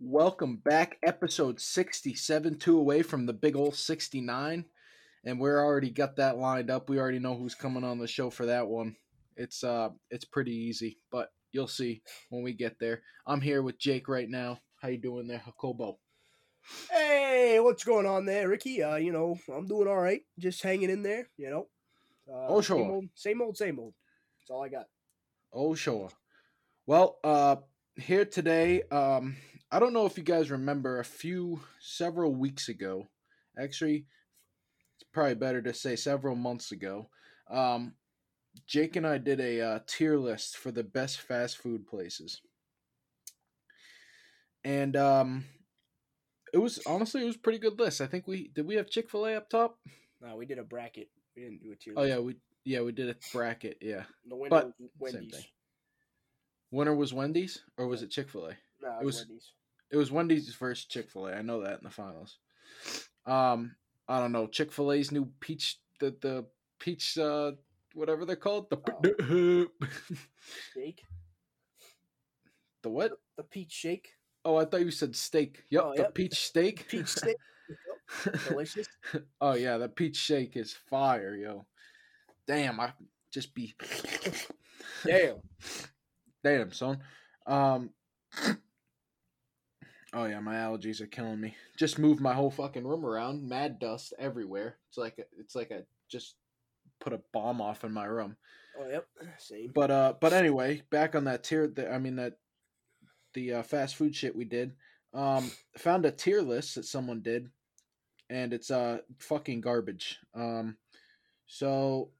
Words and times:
Welcome 0.00 0.56
back, 0.58 0.98
episode 1.02 1.60
67, 1.60 2.58
two 2.58 2.78
away 2.78 3.02
from 3.02 3.26
the 3.26 3.32
big 3.32 3.56
old 3.56 3.74
69. 3.74 4.64
And 5.24 5.40
we're 5.40 5.62
already 5.64 5.90
got 5.90 6.16
that 6.16 6.38
lined 6.38 6.70
up. 6.70 6.88
We 6.88 6.98
already 7.00 7.18
know 7.18 7.36
who's 7.36 7.54
coming 7.56 7.82
on 7.84 7.98
the 7.98 8.06
show 8.06 8.30
for 8.30 8.46
that 8.46 8.66
one. 8.68 8.94
It's 9.36 9.64
uh 9.64 9.90
it's 10.10 10.24
pretty 10.24 10.52
easy, 10.54 10.98
but 11.10 11.30
you'll 11.52 11.66
see 11.68 12.02
when 12.30 12.42
we 12.42 12.52
get 12.52 12.78
there. 12.78 13.02
I'm 13.26 13.40
here 13.40 13.62
with 13.62 13.78
Jake 13.78 14.08
right 14.08 14.28
now. 14.28 14.60
How 14.80 14.88
you 14.88 14.98
doing 14.98 15.26
there, 15.26 15.42
Jacobo? 15.44 15.98
Hey, 16.90 17.58
what's 17.60 17.84
going 17.84 18.06
on 18.06 18.24
there, 18.24 18.48
Ricky? 18.48 18.82
Uh, 18.82 18.96
you 18.96 19.12
know, 19.12 19.36
I'm 19.52 19.66
doing 19.66 19.88
all 19.88 20.00
right, 20.00 20.20
just 20.38 20.62
hanging 20.62 20.90
in 20.90 21.02
there. 21.02 21.28
You 21.36 21.50
know. 21.50 21.66
Uh, 22.32 22.46
Oh, 22.48 22.60
sure. 22.60 22.78
Same 22.78 22.90
old, 22.90 23.04
same 23.14 23.42
old, 23.42 23.56
same 23.56 23.78
old. 23.80 23.94
That's 24.40 24.50
all 24.50 24.62
I 24.64 24.68
got. 24.68 24.86
Oh 25.52 25.74
sure. 25.74 26.10
Well, 26.86 27.18
uh 27.24 27.56
here 27.96 28.24
today, 28.24 28.82
um 28.92 29.36
I 29.70 29.78
don't 29.78 29.92
know 29.92 30.06
if 30.06 30.16
you 30.16 30.24
guys 30.24 30.50
remember 30.50 30.98
a 30.98 31.04
few 31.04 31.60
several 31.80 32.34
weeks 32.34 32.68
ago. 32.68 33.08
Actually, 33.58 34.06
it's 34.96 35.08
probably 35.12 35.34
better 35.34 35.60
to 35.62 35.74
say 35.74 35.96
several 35.96 36.36
months 36.36 36.72
ago. 36.72 37.08
Um 37.50 37.94
Jake 38.66 38.96
and 38.96 39.06
I 39.06 39.18
did 39.18 39.40
a 39.40 39.60
uh, 39.60 39.78
tier 39.86 40.16
list 40.18 40.56
for 40.56 40.72
the 40.72 40.82
best 40.82 41.20
fast 41.20 41.58
food 41.58 41.86
places. 41.86 42.40
And 44.64 44.96
um 44.96 45.44
it 46.52 46.58
was 46.58 46.80
honestly 46.86 47.22
it 47.22 47.26
was 47.26 47.36
a 47.36 47.40
pretty 47.40 47.58
good 47.58 47.78
list. 47.78 48.00
I 48.00 48.06
think 48.06 48.26
we 48.26 48.48
did 48.48 48.66
we 48.66 48.76
have 48.76 48.90
Chick-fil-A 48.90 49.36
up 49.36 49.50
top? 49.50 49.78
No, 50.20 50.36
we 50.36 50.46
did 50.46 50.58
a 50.58 50.64
bracket. 50.64 51.08
We 51.36 51.42
didn't 51.42 51.62
do 51.62 51.72
a 51.72 51.76
tier. 51.76 51.94
Oh 51.96 52.02
list. 52.02 52.10
yeah, 52.10 52.18
we 52.20 52.36
yeah, 52.64 52.80
we 52.82 52.92
did 52.92 53.10
a 53.10 53.16
bracket, 53.32 53.78
yeah. 53.80 54.04
The 54.26 54.36
winner 54.36 54.50
but 54.50 54.72
was 54.98 55.12
Wendy's. 55.14 55.46
Winner 56.70 56.94
was 56.94 57.14
Wendy's 57.14 57.62
or 57.76 57.86
was 57.86 58.02
it 58.02 58.10
Chick-fil-A? 58.10 58.56
No, 58.88 58.98
It 59.00 59.04
was- 59.04 59.18
Wendy's. 59.26 59.52
It 59.90 59.96
was 59.96 60.10
Wendy's 60.12 60.54
versus 60.54 60.84
Chick 60.84 61.10
Fil 61.10 61.28
A. 61.28 61.34
I 61.34 61.42
know 61.42 61.62
that 61.62 61.78
in 61.78 61.84
the 61.84 61.90
finals. 61.90 62.38
Um, 63.24 63.74
I 64.06 64.20
don't 64.20 64.32
know 64.32 64.46
Chick 64.46 64.70
Fil 64.72 64.92
A's 64.92 65.10
new 65.12 65.26
peach, 65.40 65.78
the 66.00 66.14
the 66.20 66.46
peach, 66.78 67.16
uh, 67.16 67.52
whatever 67.94 68.24
they're 68.26 68.36
called, 68.36 68.68
the 68.70 69.68
Shake. 70.74 71.02
the 72.82 72.90
what? 72.90 73.12
The 73.38 73.44
peach 73.44 73.72
shake. 73.72 74.10
Oh, 74.44 74.56
I 74.56 74.64
thought 74.66 74.80
you 74.80 74.90
said 74.90 75.16
steak. 75.16 75.64
Yep, 75.70 75.82
Oh, 75.84 75.92
the 75.94 76.02
yep. 76.02 76.14
peach 76.14 76.34
steak. 76.34 76.86
Peach 76.88 77.08
steak. 77.16 77.36
Delicious. 78.48 78.86
oh 79.40 79.54
yeah, 79.54 79.78
the 79.78 79.88
peach 79.88 80.16
shake 80.16 80.56
is 80.56 80.72
fire, 80.72 81.34
yo. 81.34 81.66
Damn, 82.46 82.78
I 82.80 82.92
just 83.32 83.54
be 83.54 83.74
Damn. 85.04 85.36
damn 86.44 86.72
son. 86.72 86.98
Um. 87.46 87.90
Oh 90.14 90.24
yeah, 90.24 90.40
my 90.40 90.54
allergies 90.54 91.00
are 91.00 91.06
killing 91.06 91.40
me. 91.40 91.54
Just 91.76 91.98
moved 91.98 92.20
my 92.20 92.32
whole 92.32 92.50
fucking 92.50 92.86
room 92.86 93.04
around. 93.04 93.46
Mad 93.46 93.78
dust 93.78 94.14
everywhere. 94.18 94.76
It's 94.88 94.96
like 94.96 95.18
a, 95.18 95.24
it's 95.38 95.54
like 95.54 95.70
I 95.70 95.82
just 96.08 96.36
put 97.00 97.12
a 97.12 97.20
bomb 97.32 97.60
off 97.60 97.84
in 97.84 97.92
my 97.92 98.06
room. 98.06 98.36
Oh 98.80 98.88
yep. 98.88 99.06
Same. 99.38 99.70
But 99.74 99.90
uh, 99.90 100.14
but 100.20 100.32
anyway, 100.32 100.82
back 100.90 101.14
on 101.14 101.24
that 101.24 101.44
tier. 101.44 101.66
The, 101.68 101.92
I 101.92 101.98
mean 101.98 102.16
that 102.16 102.34
the 103.34 103.54
uh, 103.54 103.62
fast 103.62 103.96
food 103.96 104.14
shit 104.14 104.34
we 104.34 104.44
did. 104.44 104.72
Um, 105.12 105.50
found 105.76 106.04
a 106.06 106.10
tier 106.10 106.42
list 106.42 106.74
that 106.74 106.84
someone 106.84 107.20
did, 107.20 107.48
and 108.30 108.52
it's 108.52 108.70
uh 108.70 108.98
fucking 109.18 109.60
garbage. 109.60 110.18
Um, 110.34 110.76
so 111.46 112.10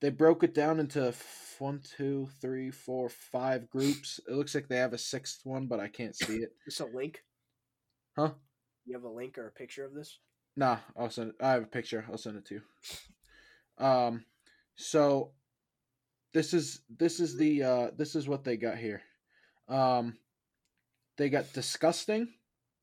they 0.00 0.10
broke 0.10 0.42
it 0.42 0.54
down 0.54 0.80
into 0.80 1.12
one, 1.58 1.80
two, 1.96 2.28
three, 2.40 2.70
four, 2.70 3.08
five 3.08 3.70
groups. 3.70 4.20
It 4.28 4.34
looks 4.34 4.54
like 4.54 4.68
they 4.68 4.76
have 4.76 4.92
a 4.92 4.98
sixth 4.98 5.40
one, 5.44 5.66
but 5.66 5.80
I 5.80 5.88
can't 5.88 6.14
see 6.14 6.36
it. 6.36 6.52
Just 6.64 6.80
a 6.80 6.86
link. 6.86 7.22
Huh? 8.16 8.32
You 8.84 8.94
have 8.94 9.04
a 9.04 9.08
link 9.08 9.38
or 9.38 9.48
a 9.48 9.52
picture 9.52 9.84
of 9.84 9.94
this? 9.94 10.18
Nah, 10.56 10.78
I'll 10.96 11.10
send 11.10 11.30
it. 11.30 11.36
I 11.40 11.52
have 11.52 11.62
a 11.62 11.66
picture. 11.66 12.04
I'll 12.10 12.18
send 12.18 12.36
it 12.36 12.46
to 12.46 12.54
you. 12.54 13.84
Um, 13.84 14.24
so 14.76 15.32
this 16.32 16.54
is 16.54 16.80
this 16.88 17.20
is 17.20 17.36
the 17.36 17.62
uh 17.62 17.90
this 17.96 18.14
is 18.14 18.28
what 18.28 18.44
they 18.44 18.56
got 18.56 18.78
here. 18.78 19.02
Um, 19.68 20.16
they 21.18 21.28
got 21.28 21.52
disgusting, 21.52 22.28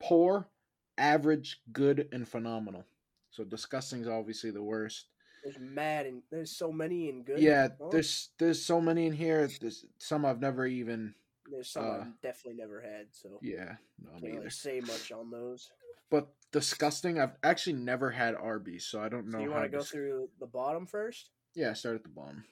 poor, 0.02 0.50
average, 0.98 1.62
good, 1.72 2.10
and 2.12 2.28
phenomenal. 2.28 2.86
So 3.32 3.44
disgusting 3.44 4.02
is 4.02 4.08
obviously 4.08 4.52
the 4.52 4.64
worst. 4.64 5.08
There's 5.44 5.60
mad 5.60 6.06
and 6.06 6.22
there's 6.32 6.52
so 6.52 6.72
many 6.72 7.10
and 7.10 7.26
good. 7.26 7.40
Yeah, 7.40 7.70
Oh, 7.82 7.90
there's 7.92 8.30
there's 8.40 8.64
so 8.64 8.80
many 8.80 9.08
in 9.08 9.14
here. 9.14 9.50
There's 9.60 9.86
some 9.98 10.26
I've 10.26 10.40
never 10.40 10.66
even. 10.66 11.14
there's 11.52 11.70
some 11.70 11.86
uh, 11.86 11.90
I've 12.00 12.22
definitely 12.22 12.62
never 12.62 12.80
had. 12.80 13.08
So 13.12 13.40
Yeah, 13.42 13.76
no, 14.02 14.12
can't 14.12 14.24
either. 14.24 14.38
really 14.38 14.50
say 14.50 14.80
much 14.80 15.12
on 15.12 15.30
those. 15.30 15.70
But 16.10 16.30
disgusting, 16.52 17.20
I've 17.20 17.36
actually 17.44 17.74
never 17.74 18.10
had 18.12 18.36
Arby's, 18.36 18.86
so 18.86 19.02
I 19.02 19.10
don't 19.10 19.28
know 19.28 19.40
So 19.40 19.44
you 19.44 19.52
want 19.52 19.64
to 19.64 19.70
go 19.70 19.80
dis- 19.80 19.90
through 19.90 20.30
the 20.40 20.46
bottom 20.46 20.86
first? 20.86 21.32
Yeah, 21.56 21.74
start 21.74 21.96
at 21.96 22.04
the 22.04 22.10
bottom. 22.10 22.44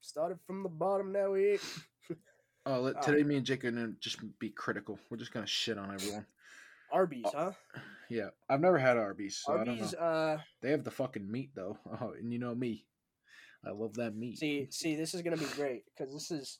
Started 0.00 0.38
from 0.46 0.62
the 0.62 0.68
bottom. 0.68 1.12
Now 1.12 1.32
we. 1.32 1.58
Oh, 2.66 2.80
let, 2.80 3.02
today 3.02 3.22
me 3.22 3.36
and 3.36 3.44
Jake 3.44 3.64
are 3.64 3.70
gonna 3.70 3.92
just 4.00 4.18
be 4.38 4.48
critical. 4.48 4.98
We're 5.10 5.16
just 5.18 5.32
gonna 5.32 5.46
shit 5.46 5.76
on 5.76 5.92
everyone. 5.92 6.24
Arby's, 6.94 7.24
Oh, 7.26 7.30
huh? 7.74 7.80
Yeah, 8.08 8.28
I've 8.48 8.60
never 8.60 8.78
had 8.78 8.96
Arby's, 8.96 9.40
so 9.44 9.54
I 9.54 9.64
don't 9.64 9.68
Arby's. 9.70 9.94
Uh, 9.94 10.38
They 10.62 10.70
have 10.70 10.84
the 10.84 10.90
fucking 10.90 11.30
meat 11.30 11.50
though. 11.54 11.78
Oh, 12.00 12.12
and 12.18 12.32
you 12.32 12.38
know 12.38 12.54
me, 12.54 12.86
I 13.66 13.70
love 13.70 13.94
that 13.94 14.14
meat. 14.14 14.38
see, 14.38 14.68
see, 14.70 14.94
this 14.94 15.14
is 15.14 15.22
gonna 15.22 15.36
be 15.36 15.46
great 15.56 15.82
because 15.86 16.12
this 16.12 16.30
is 16.30 16.58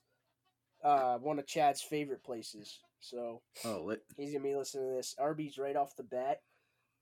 uh 0.83 1.17
one 1.19 1.39
of 1.39 1.47
Chad's 1.47 1.83
favorite 1.83 2.25
places. 2.25 2.81
So 3.01 3.43
Oh, 3.65 3.83
lit. 3.85 4.03
he's 4.17 4.33
gonna 4.33 4.45
be 4.45 4.57
listening 4.57 4.89
to 4.91 4.97
this. 4.97 5.15
Arby's 5.19 5.59
right 5.59 5.77
off 5.77 5.97
the 5.97 6.03
bat. 6.03 6.39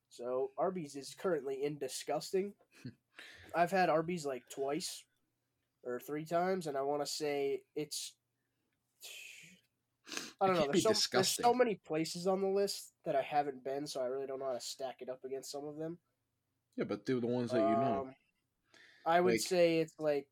So 0.08 0.50
Arby's 0.58 0.94
is 0.96 1.14
currently 1.18 1.62
in 1.64 1.78
disgusting. 1.78 2.52
I've 3.54 3.70
had 3.70 3.88
Arby's 3.88 4.26
like 4.26 4.42
twice 4.50 5.04
or 5.84 5.98
three 6.00 6.24
times, 6.26 6.66
and 6.66 6.76
I 6.76 6.82
want 6.82 7.02
to 7.02 7.10
say 7.10 7.62
it's. 7.76 8.14
I 10.42 10.46
don't 10.48 10.56
know. 10.56 10.66
There's 10.72 10.82
so, 10.82 11.08
there's 11.12 11.28
so 11.28 11.54
many 11.54 11.76
places 11.86 12.26
on 12.26 12.40
the 12.40 12.48
list 12.48 12.92
that 13.04 13.14
I 13.16 13.22
haven't 13.22 13.62
been, 13.64 13.86
so 13.86 14.00
I 14.00 14.06
really 14.06 14.26
don't 14.26 14.38
know 14.40 14.46
how 14.46 14.52
to 14.52 14.60
stack 14.60 14.96
it 15.00 15.08
up 15.08 15.20
against 15.24 15.50
some 15.50 15.64
of 15.66 15.76
them. 15.76 15.98
Yeah, 16.76 16.84
but 16.84 17.04
do 17.06 17.20
the 17.20 17.26
ones 17.26 17.50
that 17.52 17.58
you 17.60 17.76
know. 17.76 18.06
Um, 18.08 18.14
I 19.06 19.20
would 19.20 19.32
Like- 19.34 19.40
say 19.40 19.78
it's 19.80 19.94
like 19.98 20.26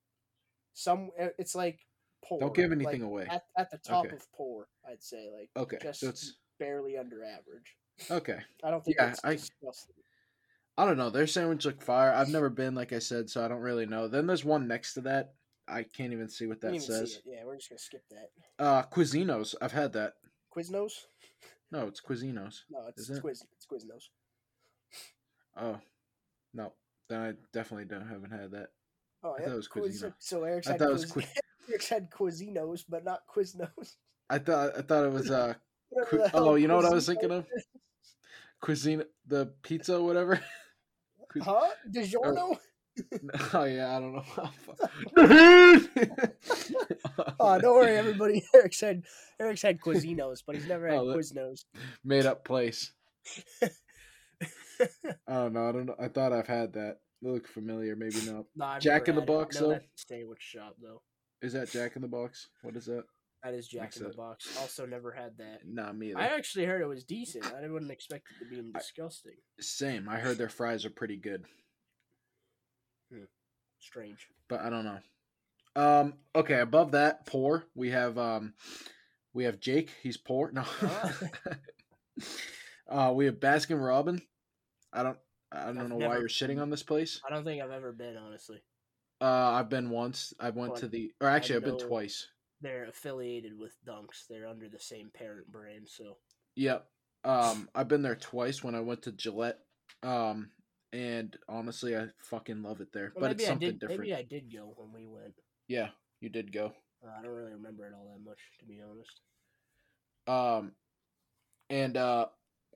some. 0.75 1.10
uh, 1.19 1.28
It's 1.38 1.54
like 1.54 1.81
poor. 2.25 2.41
Don't 2.41 2.54
give 2.54 2.72
anything 2.72 3.03
like, 3.03 3.10
away. 3.10 3.26
At, 3.28 3.44
at 3.56 3.71
the 3.71 3.78
top 3.78 4.06
Okay. 4.06 4.16
of 4.16 4.32
poor, 4.32 4.69
I'd 4.88 5.03
say 5.03 5.31
like 5.31 5.50
Okay, 5.56 5.78
just 5.82 6.00
so 6.00 6.09
it's 6.09 6.38
barely 6.59 6.97
under 6.97 7.25
average. 7.25 7.77
okay. 8.10 8.41
I 8.65 8.71
don't 8.71 8.84
think 8.84 8.97
Yeah, 8.98 9.15
I- 9.25 9.34
disgusting. 9.34 9.97
I 10.78 10.87
don't 10.87 10.97
know. 10.97 11.10
Their 11.10 11.27
sandwich 11.27 11.66
look 11.66 11.82
fire. 11.82 12.10
I've 12.12 12.31
never 12.31 12.48
been, 12.48 12.75
like 12.75 12.92
I 12.94 13.00
said, 13.00 13.28
so 13.28 13.44
I 13.44 13.48
don't 13.48 13.60
really 13.60 13.84
know. 13.84 14.09
Then 14.09 14.27
there's 14.27 14.44
one 14.47 14.66
next 14.66 14.94
to 14.94 15.03
that. 15.03 15.34
I 15.71 15.85
can't 15.85 16.13
even 16.13 16.29
see 16.29 16.47
what 16.47 16.61
that 16.63 16.81
says. 16.83 17.21
Yeah, 17.25 17.45
we're 17.45 17.57
just 17.57 17.71
gonna 17.71 17.79
skip 17.79 18.03
that. 18.11 18.65
Uh, 18.65 18.83
Cuisinos. 18.85 19.55
I've 19.61 19.73
had 19.73 19.93
that. 19.95 20.15
Quiznos? 20.57 20.93
No, 21.71 21.87
it's 21.87 22.01
Cuisinos. 22.01 22.61
No, 22.71 22.87
it's, 22.89 23.03
Is 23.03 23.11
it's 23.11 23.19
it? 23.19 23.23
Quiz. 23.23 23.45
It's 23.57 23.67
Quiznos. 23.67 24.09
Oh, 25.57 25.79
no. 26.53 26.73
Then 27.09 27.21
I 27.21 27.33
definitely 27.53 27.85
don't 27.87 28.07
haven't 28.07 28.31
had 28.31 28.51
that. 28.53 28.69
Oh 29.23 29.33
I 29.33 29.41
yeah, 29.41 29.47
thought 29.47 29.53
it 29.53 29.57
was 29.57 29.69
Quiz- 29.69 30.03
Cuisino. 30.03 30.15
So 30.19 30.45
Eric's 30.45 30.67
I 30.69 30.73
had 30.73 30.79
thought 30.81 30.91
it 30.91 30.93
was 30.93 31.07
Quiz- 31.07 31.27
Qui- 31.27 31.41
Eric's 31.71 31.89
had 31.89 32.11
Quizinos, 32.11 32.85
but 32.89 33.05
not 33.05 33.21
Quiznos. 33.33 33.97
I 34.29 34.39
thought 34.39 34.77
I 34.79 34.83
thought 34.83 35.05
it 35.05 35.13
was 35.13 35.31
uh. 35.31 35.55
Whatever 35.91 36.09
Qui- 36.11 36.19
the 36.19 36.29
hell 36.29 36.49
oh, 36.49 36.55
you 36.55 36.69
know 36.69 36.77
what 36.77 36.85
I 36.85 36.91
was 36.91 37.07
thinking 37.07 37.31
of? 37.31 37.47
is. 37.57 37.65
Cuisine, 38.61 39.05
the 39.27 39.53
pizza, 39.63 40.01
whatever. 40.03 40.41
Huh? 41.41 41.69
DiGiorno? 41.91 42.59
oh 43.55 43.65
yeah, 43.65 43.97
I 43.97 44.00
don't 44.00 44.15
know. 44.15 44.25
Oh, 47.38 47.59
don't 47.61 47.75
worry, 47.77 47.97
everybody. 47.97 48.43
Eric's 48.55 48.81
had 48.81 49.03
Eric's 49.38 49.62
had 49.62 49.81
Quizinos, 49.81 50.43
but 50.47 50.56
he's 50.56 50.66
never 50.66 50.88
had 50.88 50.99
Oh, 50.99 51.05
Quiznos. 51.06 51.65
Made 52.05 52.27
up 52.27 52.45
place. 52.45 52.92
I 53.63 53.69
don't 55.28 55.53
know. 55.53 55.69
I 55.69 55.72
don't 55.72 55.86
know. 55.86 55.97
I 55.98 56.09
thought 56.09 56.33
I've 56.33 56.47
had 56.47 56.72
that. 56.75 56.98
They 57.22 57.30
look 57.30 57.47
familiar. 57.47 57.95
Maybe 57.97 58.21
not. 58.27 58.45
Nah, 58.57 58.78
Jack 58.78 59.09
in 59.09 59.16
the. 59.16 59.22
I 59.22 59.27
Box, 59.27 59.59
though? 59.59 59.78
sandwich 59.97 60.41
shop 60.41 60.77
though. 60.83 61.03
Is 61.42 61.53
that 61.53 61.71
Jack 61.71 61.97
in 61.97 62.03
the 62.03 62.09
Box? 62.09 62.48
What 62.63 62.77
is 62.77 62.86
that? 62.86 63.04
That 63.45 63.54
is 63.54 63.66
Jack 63.69 63.97
in 63.97 64.04
the 64.04 64.10
Box. 64.10 64.47
Also, 64.59 64.84
never 64.86 65.13
had 65.13 65.36
that. 65.39 65.60
Not 65.66 65.97
me. 65.97 66.13
I 66.15 66.27
actually 66.27 66.66
heard 66.66 66.83
it 66.83 66.86
was 66.89 67.04
decent. 67.04 67.47
I 67.47 67.66
wouldn't 67.69 67.91
expect 67.91 68.27
it 68.41 68.45
to 68.45 68.63
be 68.63 68.71
disgusting. 68.72 69.36
Same. 69.60 70.09
I 70.09 70.19
heard 70.19 70.36
their 70.39 70.51
fries 70.51 70.84
are 70.84 70.91
pretty 70.91 71.16
good, 71.16 71.45
Strange. 73.80 74.28
but 74.48 74.60
I 74.60 74.71
don't 74.71 74.84
know. 74.84 74.98
Um. 75.77 76.15
Okay. 76.34 76.60
Above 76.60 76.92
that, 76.92 77.27
poor. 77.27 77.65
We 77.74 77.91
have 77.91 78.18
um. 78.18 78.54
We 79.32 79.44
have 79.44 79.60
Jake. 79.60 79.91
He's 80.03 80.16
poor. 80.16 80.50
No. 80.53 80.65
uh, 82.88 83.12
we 83.15 83.27
have 83.27 83.36
Baskin 83.36 83.84
Robin. 83.84 84.21
I 84.92 85.03
don't. 85.03 85.18
I 85.53 85.66
don't 85.66 85.78
I've 85.78 85.88
know 85.88 85.97
why 85.97 86.18
you're 86.18 86.28
shitting 86.28 86.60
on 86.60 86.71
this 86.71 86.82
place. 86.82 87.21
I 87.27 87.32
don't 87.32 87.44
think 87.44 87.62
I've 87.62 87.71
ever 87.71 87.92
been 87.92 88.16
honestly. 88.16 88.62
Uh, 89.21 89.24
I've 89.24 89.68
been 89.68 89.91
once. 89.91 90.32
I 90.41 90.50
went 90.50 90.74
But 90.74 90.80
to 90.80 90.88
the, 90.88 91.12
or 91.21 91.28
actually, 91.28 91.56
I've 91.56 91.65
been 91.65 91.78
twice. 91.78 92.27
They're 92.62 92.86
affiliated 92.86 93.59
with 93.59 93.77
Dunks. 93.86 94.27
They're 94.28 94.47
under 94.47 94.68
the 94.68 94.78
same 94.78 95.10
parent 95.12 95.50
brand, 95.50 95.88
so 95.88 96.16
Yep. 96.56 96.86
Um, 97.24 97.68
I've 97.74 97.88
been 97.88 98.03
there 98.03 98.16
twice 98.16 98.65
when 98.65 98.74
I 98.74 98.80
went 98.80 99.03
to 99.03 99.12
Gillette. 99.12 99.59
Um, 100.03 100.50
and 100.92 101.37
honestly, 101.48 101.97
I 101.97 102.07
fucking 102.19 102.63
love 102.63 102.81
it 102.81 102.92
there. 102.92 103.13
Well, 103.15 103.22
but 103.22 103.33
it's 103.33 103.47
something 103.47 103.69
did. 103.69 103.81
different. 103.81 104.01
Maybe 104.03 104.15
I 104.15 104.22
did 104.22 104.53
go 104.53 104.75
when 104.77 104.92
we 104.92 105.07
went. 105.07 105.34
Yeah, 105.69 105.89
you 106.21 106.28
did 106.28 106.53
go. 106.53 106.72
Uh, 107.04 107.10
I 107.19 107.22
don't 107.22 107.33
really 107.33 107.53
remember 107.53 107.87
it 107.87 107.92
all 107.95 108.10
that 108.13 108.28
much, 108.28 108.39
to 108.59 108.65
be 108.65 108.81
honest. 108.83 109.21
Um, 110.27 110.72
and 111.69 111.97
uh, 111.97 112.27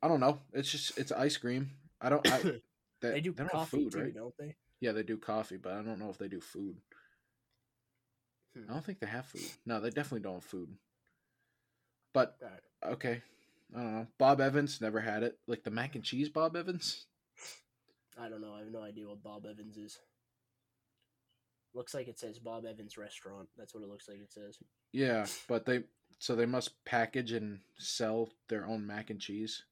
I 0.03 0.09
don't 0.09 0.21
know. 0.21 0.39
It's 0.53 0.71
just 0.71 0.99
it's 0.99 1.13
ice 1.13 1.37
cream. 1.37 1.71
I 2.01 2.09
don't. 2.09 2.27
I, 2.31 2.39
they, 3.01 3.11
They 3.11 3.21
do 3.21 3.33
don't 3.33 3.47
have 3.47 3.53
coffee 3.53 3.85
food, 3.85 3.93
too, 3.93 4.01
right? 4.01 4.15
don't 4.15 4.35
they? 4.39 4.55
Yeah, 4.81 4.93
they 4.93 5.03
do 5.03 5.17
coffee, 5.17 5.57
but 5.57 5.73
I 5.73 5.83
don't 5.83 5.99
know 5.99 6.11
if 6.11 6.19
they 6.19 6.29
do 6.29 6.41
food. 6.41 6.77
Hmm. 8.57 8.71
I 8.71 8.73
don't 8.75 8.85
think 8.85 9.01
they 9.01 9.07
have 9.07 9.27
food. 9.27 9.49
No, 9.67 9.81
they 9.81 9.91
definitely 9.91 10.21
don't 10.21 10.35
have 10.35 10.45
food. 10.45 10.69
But 12.13 12.37
Alright. 12.43 12.95
okay, 12.95 13.23
I 13.75 13.81
don't 13.81 13.95
know. 13.95 14.07
Bob 14.19 14.41
Evans 14.41 14.81
never 14.81 15.01
had 15.01 15.23
it. 15.23 15.39
Like 15.49 15.65
the 15.65 15.71
mac 15.71 15.97
and 15.97 16.05
cheese 16.05 16.29
Bob 16.29 16.57
Evans. 16.57 17.07
I 18.21 18.29
don't 18.29 18.41
know. 18.41 18.55
I 18.55 18.61
have 18.61 18.71
no 18.71 18.83
idea 18.83 19.09
what 19.09 19.23
Bob 19.23 19.45
Evans 19.47 19.77
is. 19.77 19.99
Looks 21.75 21.95
like 21.95 22.07
it 22.07 22.19
says 22.19 22.39
Bob 22.39 22.65
Evans 22.65 22.97
Restaurant. 22.97 23.49
That's 23.57 23.75
what 23.75 23.83
it 23.83 23.89
looks 23.89 24.09
like 24.09 24.19
it 24.19 24.33
says. 24.33 24.59
Yeah, 24.93 25.27
but 25.49 25.67
they 25.67 25.83
so 26.21 26.37
they 26.37 26.47
must 26.47 26.85
package 26.85 27.33
and 27.33 27.59
sell 27.79 28.29
their 28.49 28.67
own 28.67 28.87
mac 28.87 29.11
and 29.11 29.21
cheese. 29.21 29.65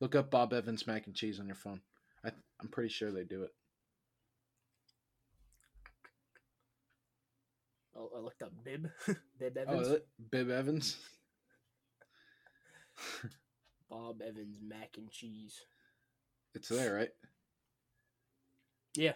Look 0.00 0.14
up 0.14 0.30
Bob 0.30 0.52
Evans 0.52 0.86
mac 0.86 1.06
and 1.06 1.14
cheese 1.16 1.40
on 1.40 1.46
your 1.46 1.56
phone. 1.56 1.80
I 2.24 2.30
I'm 2.60 2.68
pretty 2.68 2.90
sure 2.90 3.10
they 3.10 3.24
do 3.24 3.42
it. 3.42 3.50
Oh, 7.96 8.10
I 8.16 8.20
looked 8.20 8.42
up 8.42 8.52
Bib. 8.64 8.88
Bib 9.38 9.58
Oh, 9.58 9.62
Evans. 9.72 9.86
is 9.88 9.92
it? 9.94 10.06
Bib 10.30 10.50
Evans. 10.50 10.96
Bob 13.90 14.22
Evans 14.22 14.58
mac 14.66 14.90
and 14.96 15.10
cheese. 15.10 15.60
It's 16.54 16.68
there, 16.68 16.94
right? 16.94 17.10
Yeah. 18.94 19.12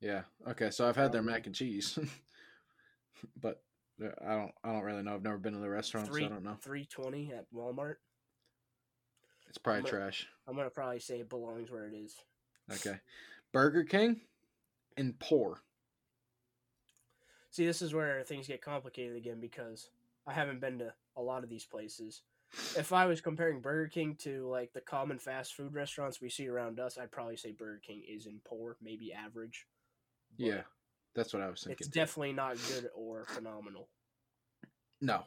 Yeah. 0.00 0.22
Okay, 0.48 0.70
so 0.70 0.88
I've 0.88 0.96
had 0.96 1.12
their 1.12 1.20
Um, 1.20 1.26
mac 1.26 1.46
and 1.46 1.54
cheese, 1.54 1.98
but 3.40 3.62
uh, 4.02 4.08
I 4.24 4.34
don't. 4.34 4.52
I 4.62 4.72
don't 4.72 4.82
really 4.82 5.02
know. 5.02 5.14
I've 5.14 5.22
never 5.22 5.38
been 5.38 5.54
to 5.54 5.58
the 5.58 5.70
restaurant, 5.70 6.06
Three 6.08 6.22
so 6.22 6.26
I 6.26 6.30
don't 6.30 6.44
know. 6.44 6.56
three 6.60 6.84
twenty 6.84 7.32
at 7.32 7.46
Walmart. 7.54 7.96
It's 9.48 9.58
probably 9.58 9.82
but- 9.82 9.90
trash. 9.90 10.26
I'm 10.46 10.54
gonna 10.56 10.70
probably 10.70 11.00
say 11.00 11.18
it 11.20 11.28
belongs 11.30 11.70
where 11.70 11.86
it 11.86 11.94
is. 11.94 12.14
Okay, 12.72 12.98
Burger 13.52 13.84
King 13.84 14.20
and 14.96 15.18
poor. 15.18 15.62
See, 17.50 17.64
this 17.64 17.80
is 17.80 17.94
where 17.94 18.22
things 18.22 18.46
get 18.48 18.60
complicated 18.60 19.16
again 19.16 19.40
because 19.40 19.88
I 20.26 20.32
haven't 20.34 20.60
been 20.60 20.78
to 20.80 20.92
a 21.16 21.22
lot 21.22 21.42
of 21.42 21.48
these 21.48 21.64
places. 21.64 22.20
If 22.76 22.92
I 22.92 23.06
was 23.06 23.20
comparing 23.20 23.60
Burger 23.60 23.88
King 23.88 24.16
to 24.20 24.48
like 24.48 24.72
the 24.72 24.80
common 24.80 25.18
fast 25.18 25.54
food 25.54 25.74
restaurants 25.74 26.20
we 26.20 26.30
see 26.30 26.48
around 26.48 26.80
us, 26.80 26.98
I'd 26.98 27.12
probably 27.12 27.36
say 27.36 27.52
Burger 27.52 27.80
King 27.84 28.02
is 28.08 28.26
in 28.26 28.40
poor, 28.44 28.76
maybe 28.82 29.12
average. 29.12 29.66
Yeah, 30.36 30.62
that's 31.14 31.32
what 31.32 31.42
I 31.42 31.50
was 31.50 31.62
thinking. 31.62 31.76
It's 31.80 31.88
definitely 31.88 32.32
not 32.32 32.56
good 32.68 32.88
or 32.94 33.24
phenomenal. 33.26 33.88
No. 35.00 35.24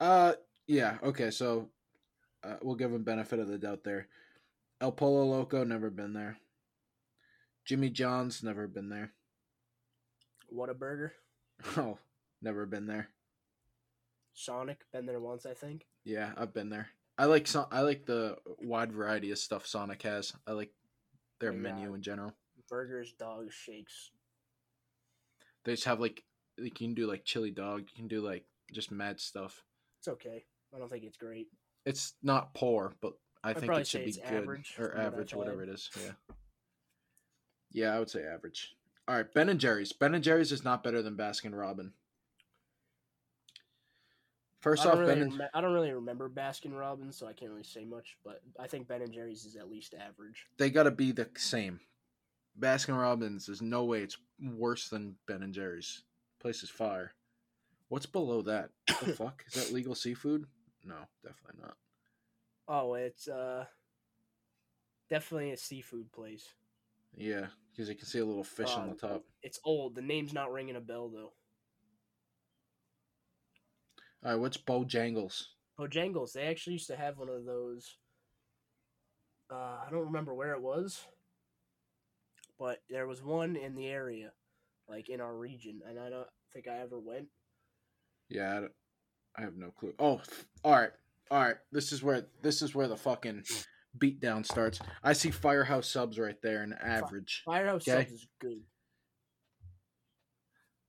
Uh, 0.00 0.34
yeah. 0.66 0.98
Okay, 1.02 1.30
so 1.30 1.68
uh, 2.42 2.56
we'll 2.62 2.74
give 2.76 2.92
him 2.92 3.02
benefit 3.02 3.38
of 3.38 3.48
the 3.48 3.58
doubt 3.58 3.84
there. 3.84 4.08
El 4.80 4.92
Pollo 4.92 5.24
Loco 5.24 5.64
never 5.64 5.90
been 5.90 6.12
there. 6.12 6.38
Jimmy 7.64 7.90
John's 7.90 8.42
never 8.42 8.66
been 8.66 8.88
there. 8.88 9.12
Whataburger. 10.52 11.10
Oh, 11.78 11.96
never 12.42 12.66
been 12.66 12.86
there. 12.86 13.08
Sonic, 14.34 14.80
been 14.92 15.06
there 15.06 15.18
once, 15.18 15.46
I 15.46 15.54
think. 15.54 15.86
Yeah, 16.06 16.32
I've 16.36 16.54
been 16.54 16.70
there. 16.70 16.88
I 17.18 17.24
like 17.24 17.46
so- 17.48 17.66
I 17.72 17.80
like 17.80 18.06
the 18.06 18.38
wide 18.60 18.92
variety 18.92 19.32
of 19.32 19.38
stuff 19.38 19.66
Sonic 19.66 20.02
has. 20.02 20.32
I 20.46 20.52
like 20.52 20.72
their 21.40 21.52
Yeah. 21.52 21.58
menu 21.58 21.94
in 21.94 22.00
general. 22.02 22.32
Burgers, 22.68 23.12
dogs, 23.12 23.52
shakes. 23.54 24.12
They 25.64 25.72
just 25.72 25.84
have 25.84 25.98
like 26.00 26.24
like 26.58 26.80
you 26.80 26.86
can 26.88 26.94
do 26.94 27.06
like 27.06 27.24
chili 27.24 27.50
dog. 27.50 27.80
You 27.90 27.96
can 27.96 28.08
do 28.08 28.20
like 28.20 28.46
just 28.72 28.90
mad 28.92 29.20
stuff. 29.20 29.64
It's 29.98 30.08
okay. 30.08 30.46
I 30.72 30.78
don't 30.78 30.88
think 30.88 31.04
it's 31.04 31.16
great. 31.16 31.48
It's 31.84 32.14
not 32.22 32.54
poor, 32.54 32.94
but 33.00 33.14
I 33.42 33.50
I'd 33.50 33.58
think 33.58 33.72
it 33.72 33.86
should 33.86 34.04
be 34.04 34.12
good 34.12 34.22
average 34.22 34.74
or 34.78 34.90
from 34.90 34.96
what 34.98 35.06
I've 35.06 35.12
average, 35.12 35.34
whatever 35.34 35.62
it 35.64 35.68
is. 35.68 35.90
Yeah. 36.00 36.12
Yeah, 37.72 37.94
I 37.96 37.98
would 37.98 38.10
say 38.10 38.24
average. 38.24 38.76
All 39.08 39.16
right, 39.16 39.32
Ben 39.34 39.48
and 39.48 39.60
Jerry's. 39.60 39.92
Ben 39.92 40.14
and 40.14 40.22
Jerry's 40.24 40.52
is 40.52 40.64
not 40.64 40.82
better 40.82 41.02
than 41.02 41.16
Baskin 41.16 41.52
Robin. 41.56 41.92
First 44.66 44.84
I 44.84 44.90
off, 44.90 44.98
really 44.98 45.14
Ben 45.14 45.22
and 45.22 45.38
rem- 45.38 45.48
I 45.54 45.60
don't 45.60 45.72
really 45.74 45.92
remember 45.92 46.28
Baskin 46.28 46.76
Robbins, 46.76 47.16
so 47.16 47.28
I 47.28 47.32
can't 47.32 47.52
really 47.52 47.62
say 47.62 47.84
much. 47.84 48.16
But 48.24 48.40
I 48.58 48.66
think 48.66 48.88
Ben 48.88 49.00
and 49.00 49.12
Jerry's 49.12 49.44
is 49.44 49.54
at 49.54 49.70
least 49.70 49.94
average. 49.94 50.44
they 50.58 50.70
got 50.70 50.82
to 50.84 50.90
be 50.90 51.12
the 51.12 51.28
same. 51.36 51.78
Baskin 52.58 52.98
Robbins, 53.00 53.46
there's 53.46 53.62
no 53.62 53.84
way 53.84 54.00
it's 54.02 54.16
worse 54.42 54.88
than 54.88 55.14
Ben 55.28 55.44
and 55.44 55.54
Jerry's. 55.54 56.02
Place 56.40 56.64
is 56.64 56.70
fire. 56.70 57.12
What's 57.90 58.06
below 58.06 58.42
that? 58.42 58.70
the 58.88 59.12
fuck? 59.16 59.44
Is 59.46 59.54
that 59.54 59.72
legal 59.72 59.94
seafood? 59.94 60.46
No, 60.84 60.96
definitely 61.22 61.60
not. 61.62 61.76
Oh, 62.66 62.94
it's 62.94 63.28
uh 63.28 63.66
definitely 65.08 65.52
a 65.52 65.56
seafood 65.56 66.10
place. 66.10 66.44
Yeah, 67.16 67.46
because 67.70 67.88
you 67.88 67.94
can 67.94 68.06
see 68.06 68.18
a 68.18 68.24
little 68.24 68.42
fish 68.42 68.70
on 68.70 68.86
the 68.86 68.92
Um, 68.92 68.98
top. 68.98 69.24
It's 69.44 69.60
old. 69.64 69.94
The 69.94 70.02
name's 70.02 70.32
not 70.32 70.52
ringing 70.52 70.74
a 70.74 70.80
bell 70.80 71.08
though. 71.08 71.32
All 74.26 74.32
right, 74.32 74.40
what's 74.40 74.56
Bojangles? 74.56 75.44
Bojangles. 75.78 76.32
They 76.32 76.46
actually 76.46 76.72
used 76.72 76.88
to 76.88 76.96
have 76.96 77.16
one 77.16 77.28
of 77.28 77.44
those. 77.44 77.96
Uh, 79.48 79.54
I 79.54 79.86
don't 79.88 80.06
remember 80.06 80.34
where 80.34 80.52
it 80.52 80.60
was, 80.60 81.00
but 82.58 82.78
there 82.90 83.06
was 83.06 83.22
one 83.22 83.54
in 83.54 83.76
the 83.76 83.86
area, 83.86 84.32
like 84.88 85.08
in 85.10 85.20
our 85.20 85.32
region, 85.32 85.80
and 85.88 86.00
I 86.00 86.10
don't 86.10 86.26
think 86.52 86.66
I 86.66 86.78
ever 86.80 86.98
went. 86.98 87.28
Yeah, 88.28 88.56
I, 88.56 88.60
don't- 88.62 88.72
I 89.38 89.42
have 89.42 89.56
no 89.56 89.70
clue. 89.70 89.94
Oh, 90.00 90.20
all 90.64 90.72
right, 90.72 90.90
all 91.30 91.38
right. 91.44 91.56
This 91.70 91.92
is 91.92 92.02
where 92.02 92.26
this 92.42 92.62
is 92.62 92.74
where 92.74 92.88
the 92.88 92.96
fucking 92.96 93.44
beatdown 93.96 94.44
starts. 94.44 94.80
I 95.04 95.12
see 95.12 95.30
Firehouse 95.30 95.88
subs 95.88 96.18
right 96.18 96.40
there, 96.42 96.64
an 96.64 96.74
average. 96.82 97.42
Firehouse 97.44 97.86
Okay. 97.86 98.00
Subs 98.00 98.12
is 98.12 98.26
good. 98.40 98.58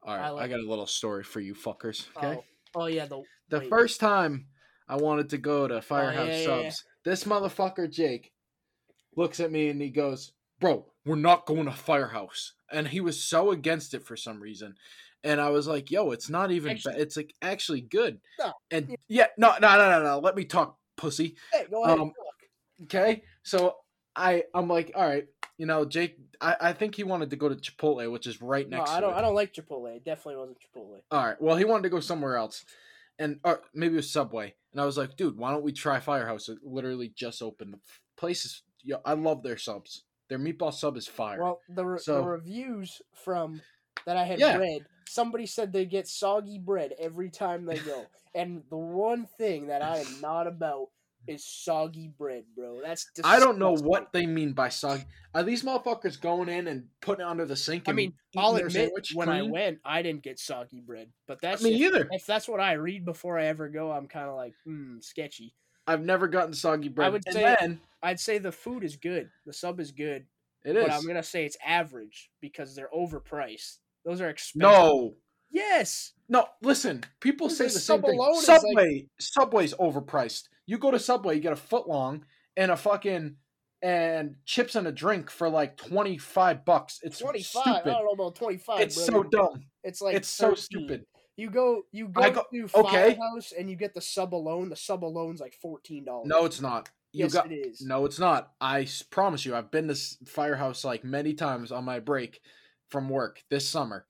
All 0.01 0.15
right, 0.15 0.23
I 0.23 0.27
I, 0.27 0.29
like- 0.31 0.49
got 0.49 0.59
a 0.59 0.67
little 0.67 0.87
story 0.87 1.23
for 1.23 1.39
you 1.39 1.53
fuckers. 1.53 2.07
Okay, 2.17 2.37
Oh, 2.39 2.43
oh 2.75 2.87
yeah, 2.87 3.05
the 3.05 3.21
the 3.49 3.59
wait. 3.59 3.69
first 3.69 3.99
time 3.99 4.47
I 4.87 4.95
wanted 4.95 5.29
to 5.29 5.37
go 5.37 5.67
to 5.67 5.81
Firehouse 5.81 6.27
yeah, 6.27 6.33
yeah, 6.33 6.59
yeah. 6.61 6.69
subs, 6.69 6.83
this 7.03 7.23
motherfucker 7.23 7.91
Jake 7.91 8.31
looks 9.15 9.39
at 9.39 9.51
me 9.51 9.69
and 9.69 9.81
he 9.81 9.89
goes, 9.89 10.33
"Bro, 10.59 10.85
we're 11.05 11.15
not 11.15 11.45
going 11.45 11.65
to 11.65 11.71
Firehouse," 11.71 12.53
and 12.71 12.87
he 12.87 13.01
was 13.01 13.21
so 13.21 13.51
against 13.51 13.93
it 13.93 14.05
for 14.05 14.15
some 14.15 14.41
reason. 14.41 14.75
And 15.23 15.41
I 15.41 15.49
was 15.49 15.67
like, 15.67 15.89
"Yo, 15.91 16.11
it's 16.11 16.29
not 16.29 16.51
even. 16.51 16.71
Actually- 16.73 16.93
ba- 16.93 17.01
it's 17.01 17.17
like 17.17 17.33
actually 17.41 17.81
good." 17.81 18.19
No, 18.39 18.53
And 18.71 18.95
yeah, 19.07 19.27
no, 19.37 19.53
no, 19.59 19.77
no, 19.77 19.89
no, 19.89 20.03
no. 20.03 20.19
Let 20.19 20.35
me 20.35 20.45
talk, 20.45 20.77
pussy. 20.95 21.35
Hey, 21.51 21.65
go 21.69 21.83
ahead. 21.83 21.99
Um. 21.99 22.11
Okay, 22.83 23.23
so 23.43 23.75
I 24.15 24.43
I'm 24.53 24.67
like, 24.67 24.91
all 24.95 25.03
right, 25.07 25.25
you 25.57 25.65
know, 25.65 25.85
Jake. 25.85 26.17
I, 26.39 26.55
I 26.61 26.73
think 26.73 26.95
he 26.95 27.03
wanted 27.03 27.29
to 27.31 27.35
go 27.35 27.49
to 27.49 27.55
Chipotle, 27.55 28.11
which 28.11 28.27
is 28.27 28.41
right 28.41 28.67
next. 28.69 28.89
No. 28.89 28.95
I 28.95 28.99
to 28.99 29.01
don't. 29.07 29.13
I 29.15 29.21
don't 29.21 29.35
like 29.35 29.53
Chipotle. 29.53 29.95
It 29.95 30.05
definitely 30.05 30.37
wasn't 30.39 30.57
Chipotle. 30.59 31.01
All 31.11 31.25
right, 31.25 31.41
well, 31.41 31.55
he 31.55 31.65
wanted 31.65 31.83
to 31.83 31.89
go 31.89 31.99
somewhere 31.99 32.37
else, 32.37 32.65
and 33.19 33.39
or 33.43 33.61
maybe 33.73 33.93
it 33.93 33.97
was 33.97 34.11
Subway, 34.11 34.53
and 34.71 34.81
I 34.81 34.85
was 34.85 34.97
like, 34.97 35.15
dude, 35.17 35.37
why 35.37 35.51
don't 35.51 35.63
we 35.63 35.71
try 35.73 35.99
Firehouse? 35.99 36.49
It 36.49 36.59
literally 36.63 37.11
just 37.15 37.41
opened. 37.41 37.73
The 37.73 37.79
place 38.17 38.45
is, 38.45 38.61
yo, 38.83 38.97
I 39.05 39.13
love 39.13 39.43
their 39.43 39.57
subs. 39.57 40.03
Their 40.29 40.39
meatball 40.39 40.73
sub 40.73 40.97
is 40.97 41.07
fire. 41.07 41.41
Well, 41.41 41.61
the, 41.69 41.85
re- 41.85 41.99
So- 41.99 42.15
the 42.21 42.27
reviews 42.27 43.01
from 43.13 43.61
that 44.05 44.17
I 44.17 44.25
had 44.25 44.39
Yeah. 44.39 44.57
read, 44.57 44.85
somebody 45.07 45.45
said 45.45 45.71
they 45.71 45.85
get 45.85 46.07
soggy 46.07 46.59
bread 46.59 46.93
every 46.99 47.29
time 47.29 47.65
they 47.65 47.77
go, 47.77 48.05
and 48.35 48.63
the 48.69 48.77
one 48.77 49.25
thing 49.37 49.67
that 49.67 49.81
I 49.81 49.97
am 49.99 50.21
not 50.21 50.45
about 50.47 50.87
is 51.27 51.45
soggy 51.45 52.11
bread, 52.17 52.43
bro. 52.55 52.79
That's 52.83 53.05
disgusting. 53.13 53.41
I 53.41 53.43
don't 53.43 53.59
know 53.59 53.73
what 53.75 54.11
they 54.13 54.25
mean 54.25 54.53
by 54.53 54.69
soggy. 54.69 55.03
Are 55.33 55.43
these 55.43 55.63
motherfuckers 55.63 56.19
going 56.19 56.49
in 56.49 56.67
and 56.67 56.85
putting 57.01 57.25
it 57.25 57.29
under 57.29 57.45
the 57.45 57.55
sink? 57.55 57.83
I 57.87 57.91
mean, 57.91 58.13
I'll 58.35 58.55
admit 58.55 58.91
when 59.13 59.29
I 59.29 59.41
went, 59.41 59.79
I 59.85 60.01
didn't 60.01 60.23
get 60.23 60.39
soggy 60.39 60.81
bread, 60.81 61.09
but 61.27 61.41
that's 61.41 61.63
me 61.63 61.73
if, 61.75 61.81
either. 61.81 62.07
if 62.11 62.25
that's 62.25 62.47
what 62.47 62.59
I 62.59 62.73
read 62.73 63.05
before 63.05 63.37
I 63.37 63.45
ever 63.45 63.69
go, 63.69 63.91
I'm 63.91 64.07
kind 64.07 64.29
of 64.29 64.35
like, 64.35 64.53
hmm, 64.65 64.99
sketchy. 65.01 65.53
I've 65.85 66.03
never 66.03 66.27
gotten 66.27 66.53
soggy 66.53 66.89
bread. 66.89 67.07
I 67.07 67.09
would 67.09 67.23
and 67.25 67.33
say- 67.35 67.55
then 67.59 67.79
I'd 68.03 68.19
say 68.19 68.37
the 68.37 68.51
food 68.51 68.83
is 68.83 68.95
good, 68.95 69.29
the 69.45 69.53
sub 69.53 69.79
is 69.79 69.91
good, 69.91 70.25
it 70.63 70.73
but. 70.73 70.91
I'm 70.91 71.05
gonna 71.05 71.23
say 71.23 71.45
it's 71.45 71.57
average 71.65 72.29
because 72.41 72.75
they're 72.75 72.89
overpriced. 72.95 73.77
Those 74.05 74.21
are 74.21 74.29
expensive. 74.29 74.69
no, 74.69 75.15
Yes. 75.49 76.13
no. 76.29 76.47
Listen, 76.61 77.03
people 77.19 77.49
say 77.49 77.65
the 77.65 77.71
same 77.71 77.79
sub 77.79 78.05
thing. 78.05 78.17
alone 78.17 78.35
is 78.35 78.47
like- 78.47 78.61
Subway, 78.61 79.09
Subway's 79.19 79.73
overpriced. 79.75 80.43
You 80.67 80.77
go 80.77 80.91
to 80.91 80.99
Subway, 80.99 81.35
you 81.35 81.41
get 81.41 81.53
a 81.53 81.57
foot 81.57 81.87
long 81.87 82.25
and 82.55 82.71
a 82.71 82.77
fucking 82.77 83.35
and 83.81 84.35
chips 84.45 84.75
and 84.75 84.87
a 84.87 84.91
drink 84.91 85.29
for 85.29 85.49
like 85.49 85.77
twenty 85.77 86.17
five 86.17 86.65
bucks. 86.65 86.99
It's 87.03 87.19
25. 87.19 87.45
stupid. 87.45 87.89
I 87.91 87.93
don't 87.93 88.05
know 88.05 88.25
about 88.25 88.35
25. 88.35 88.81
It's 88.81 89.05
so 89.05 89.23
dumb. 89.23 89.63
It's 89.83 90.01
like 90.01 90.15
it's 90.15 90.29
so 90.29 90.53
stupid. 90.53 91.05
You 91.37 91.51
go, 91.51 91.83
you 91.91 92.07
go, 92.07 92.21
I 92.21 92.31
go- 92.31 92.45
to 92.51 92.67
okay. 92.75 93.13
Firehouse 93.13 93.53
and 93.57 93.69
you 93.69 93.75
get 93.75 93.93
the 93.93 94.01
sub 94.01 94.33
alone. 94.33 94.69
The 94.69 94.75
sub 94.75 95.03
alone's 95.03 95.39
like 95.39 95.55
fourteen 95.61 96.03
dollars. 96.03 96.27
No, 96.27 96.45
it's 96.45 96.61
not. 96.61 96.89
You 97.13 97.25
yes, 97.25 97.33
got 97.33 97.51
it 97.51 97.55
is. 97.55 97.81
no, 97.81 98.05
it's 98.05 98.19
not. 98.19 98.51
I 98.59 98.87
promise 99.11 99.45
you, 99.45 99.55
I've 99.55 99.71
been 99.71 99.87
to 99.87 99.95
Firehouse 100.25 100.83
like 100.83 101.03
many 101.03 101.33
times 101.33 101.71
on 101.71 101.85
my 101.85 101.99
break 101.99 102.41
from 102.89 103.07
work 103.07 103.43
this 103.49 103.67
summer. 103.69 104.05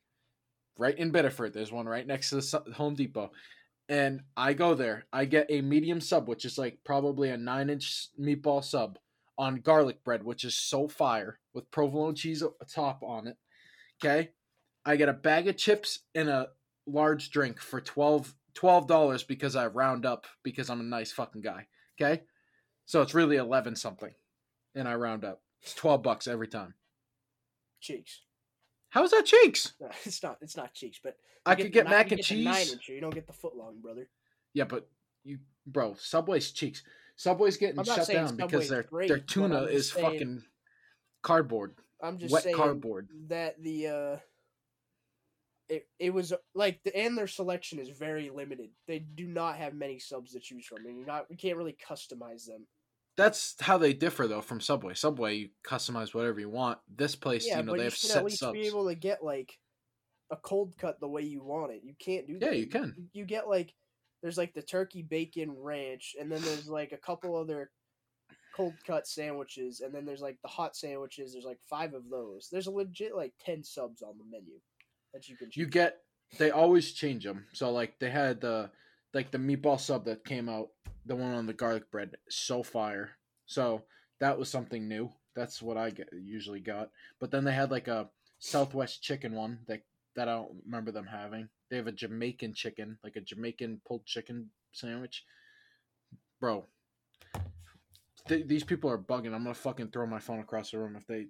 Right 0.80 0.98
in 0.98 1.12
Biddeford, 1.12 1.54
there's 1.54 1.72
one 1.72 1.86
right 1.86 2.06
next 2.06 2.30
to 2.30 2.36
the 2.38 2.74
Home 2.76 2.96
Depot, 2.96 3.32
and 3.90 4.22
I 4.36 4.54
go 4.54 4.74
there. 4.76 5.06
I 5.14 5.26
get 5.26 5.48
a 5.50 5.62
medium 5.62 6.02
sub, 6.02 6.28
which 6.28 6.46
is 6.46 6.58
like 6.58 6.80
probably 6.84 7.30
a 7.30 7.38
nine-inch 7.38 8.10
meatball 8.20 8.64
sub 8.64 9.00
on 9.38 9.62
garlic 9.62 10.04
bread, 10.04 10.24
which 10.24 10.44
is 10.44 10.56
so 10.56 10.88
fire 10.88 11.40
with 11.54 11.70
provolone 11.72 12.16
cheese 12.16 12.44
top 12.74 13.02
on 13.04 13.28
it. 13.28 13.38
Okay, 14.04 14.32
I 14.86 14.96
get 14.96 15.10
a 15.10 15.14
bag 15.14 15.48
of 15.48 15.58
chips 15.58 16.00
and 16.16 16.30
a 16.30 16.50
large 16.86 17.30
drink 17.32 17.60
for 17.60 17.82
12 17.82 18.34
dollars 18.88 19.24
because 19.24 19.56
I 19.56 19.68
round 19.68 20.06
up 20.06 20.26
because 20.44 20.70
I'm 20.70 20.80
a 20.82 20.84
nice 20.84 21.12
fucking 21.12 21.42
guy. 21.42 21.68
Okay, 22.00 22.24
so 22.86 23.02
it's 23.02 23.14
really 23.14 23.38
eleven 23.38 23.76
something, 23.76 24.14
and 24.76 24.88
I 24.88 24.96
round 24.96 25.24
up. 25.26 25.42
It's 25.62 25.74
twelve 25.76 26.04
bucks 26.04 26.28
every 26.28 26.48
time. 26.48 26.74
cheeks. 27.80 28.22
How's 28.90 29.12
that 29.12 29.26
cheeks? 29.26 29.74
No, 29.80 29.90
it's 30.06 30.22
not. 30.24 30.38
It's 30.42 30.58
not 30.58 30.74
cheeks, 30.74 31.00
but 31.04 31.18
I 31.46 31.56
could 31.56 31.72
get 31.72 31.86
mac 31.90 32.12
and 32.12 32.22
get 32.22 32.38
nine 32.44 32.56
cheese. 32.66 32.76
incher, 32.76 32.90
You 32.90 33.02
don't 33.02 33.14
get 33.14 33.28
the 33.28 33.34
foot 33.34 33.56
long, 33.56 33.80
brother. 33.82 34.10
Yeah, 34.54 34.66
but 34.66 34.88
you, 35.24 35.40
bro, 35.66 35.96
Subway's 36.00 36.52
cheeks. 36.52 36.84
Subway's 37.16 37.58
getting 37.58 37.84
shut 37.84 38.08
down 38.08 38.36
because 38.36 38.70
their 38.70 38.84
great, 38.84 39.08
their 39.10 39.20
tuna 39.20 39.64
is 39.64 39.92
saying- 39.92 40.06
fucking 40.06 40.44
cardboard, 41.24 41.76
I'm 42.02 42.18
just 42.18 42.32
wet 42.32 42.44
saying 42.44 42.56
cardboard. 42.56 43.10
that 43.28 43.62
the 43.62 43.88
uh, 43.88 44.18
it 45.68 45.88
it 46.00 46.14
was 46.14 46.34
like 46.54 46.82
the 46.84 46.96
and 46.96 47.18
their 47.18 47.28
selection 47.28 47.80
is 47.80 47.90
very 47.90 48.30
limited. 48.30 48.70
They 48.88 49.00
do 49.00 49.26
not 49.28 49.58
have 49.58 49.74
many 49.74 50.00
subs 50.00 50.34
to 50.34 50.40
choose 50.40 50.66
from, 50.66 50.86
and 50.86 50.96
you're 50.98 51.08
not. 51.08 51.26
You 51.30 51.38
can't 51.38 51.58
really 51.58 51.76
customize 51.90 52.46
them. 52.46 52.66
That's 53.18 53.56
how 53.60 53.78
they 53.78 53.94
differ 53.94 54.28
though 54.28 54.42
from 54.42 54.62
Subway. 54.62 54.94
Subway, 54.94 55.36
you 55.36 55.50
customize 55.66 56.14
whatever 56.14 56.40
you 56.40 56.50
want. 56.50 56.78
This 56.96 57.16
place, 57.16 57.48
yeah, 57.48 57.58
you 57.58 57.64
know, 57.64 57.72
but 57.72 57.78
they 57.78 57.84
you 57.84 57.90
have 57.90 57.96
should 57.96 58.12
at 58.12 58.24
least 58.24 58.40
subs. 58.40 58.54
be 58.54 58.68
able 58.68 58.88
to 58.88 58.96
get 58.96 59.24
like 59.24 59.58
a 60.32 60.36
cold 60.38 60.74
cut 60.78 61.00
the 61.00 61.08
way 61.08 61.24
you 61.24 61.44
want 61.44 61.72
it. 61.72 61.82
You 61.84 61.96
can't 62.00 62.28
do 62.28 62.34
Yeah, 62.34 62.40
that. 62.40 62.56
Yeah, 62.56 62.60
you 62.62 62.68
can. 62.68 63.10
You 63.14 63.26
get 63.26 63.48
like 63.50 63.74
there's 64.22 64.38
like 64.38 64.54
the 64.54 64.62
turkey 64.62 65.02
bacon 65.02 65.52
ranch, 65.58 66.16
and 66.20 66.32
then 66.32 66.42
there's 66.42 66.68
like 66.70 66.92
a 66.92 66.98
couple 66.98 67.36
other 67.36 67.72
cold 68.56 68.74
cut 68.86 69.08
sandwiches, 69.08 69.82
and 69.82 69.94
then 69.94 70.06
there's 70.06 70.22
like 70.22 70.38
the 70.44 70.48
hot 70.48 70.76
sandwiches. 70.76 71.34
There's 71.34 71.46
like 71.46 71.60
five 71.68 71.94
of 71.94 72.10
those. 72.10 72.50
There's 72.52 72.68
a 72.68 72.72
legit 72.72 73.16
like 73.16 73.34
ten 73.44 73.64
subs 73.64 74.02
on 74.02 74.18
the 74.18 74.26
menu 74.30 74.54
that 75.14 75.28
you 75.28 75.36
can. 75.38 75.50
Choose. 75.50 75.58
you 75.58 75.66
get 75.66 75.98
they 76.38 76.52
always 76.52 76.92
change 76.92 77.24
them 77.24 77.46
so 77.54 77.72
like 77.72 77.98
they 78.00 78.10
had 78.10 78.42
the 78.42 78.70
like 79.18 79.32
the 79.32 79.38
meatball 79.38 79.80
sub 79.80 80.06
that 80.06 80.24
came 80.24 80.48
out 80.48 80.68
the 81.08 81.16
one 81.16 81.34
on 81.34 81.48
the 81.48 81.54
garlic 81.54 81.90
bread 81.90 82.16
so 82.30 82.62
fire. 82.62 83.10
So 83.48 83.84
that 84.20 84.38
was 84.38 84.50
something 84.50 84.88
new. 84.88 85.12
That's 85.36 85.62
what 85.62 85.78
i 85.78 85.90
get, 85.90 86.10
usually 86.14 86.60
got. 86.60 86.90
But 87.20 87.32
then 87.32 87.44
they 87.44 87.54
had 87.54 87.72
like 87.72 87.88
a 87.88 88.10
southwest 88.40 89.02
chicken 89.02 89.34
one 89.34 89.58
that 89.68 89.82
that 90.16 90.30
i 90.30 90.34
don't 90.34 90.52
remember 90.66 90.92
them 90.92 91.08
having. 91.08 91.50
They 91.70 91.78
have 91.78 91.88
a 91.88 91.92
jamaican 91.92 92.54
chicken 92.54 92.98
like 93.04 93.16
a 93.16 93.22
jamaican 93.22 93.82
pulled 93.88 94.06
chicken 94.06 94.50
sandwich. 94.72 95.26
Bro 96.40 96.66
th- 98.28 98.48
these 98.48 98.64
people 98.64 98.90
are 98.90 98.98
bugging. 98.98 99.34
I'm 99.34 99.44
gonna 99.44 99.56
fucking 99.56 99.90
throw 99.90 100.06
my 100.06 100.20
phone 100.20 100.40
across 100.40 100.72
the 100.72 100.80
room 100.80 100.96
if 100.96 101.08
they 101.08 101.28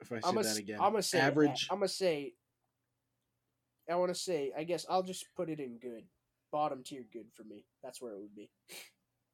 if 0.00 0.12
i 0.12 0.16
see 0.16 0.20
I'm 0.24 0.34
gonna, 0.34 0.46
that 0.46 0.58
again. 0.58 0.78
I'm 0.80 0.92
gonna 0.92 1.02
say 1.02 1.18
average 1.18 1.66
I'm 1.70 1.78
gonna 1.78 1.88
say. 1.88 2.34
I 3.90 3.96
want 3.96 4.14
to 4.14 4.20
say. 4.20 4.52
I 4.56 4.62
guess 4.62 4.86
I'll 4.88 5.02
just 5.02 5.24
put 5.34 5.50
it 5.50 5.58
in 5.58 5.78
good, 5.78 6.04
bottom 6.52 6.82
tier 6.84 7.04
good 7.12 7.26
for 7.34 7.44
me. 7.44 7.64
That's 7.82 8.00
where 8.00 8.12
it 8.12 8.20
would 8.20 8.34
be, 8.34 8.50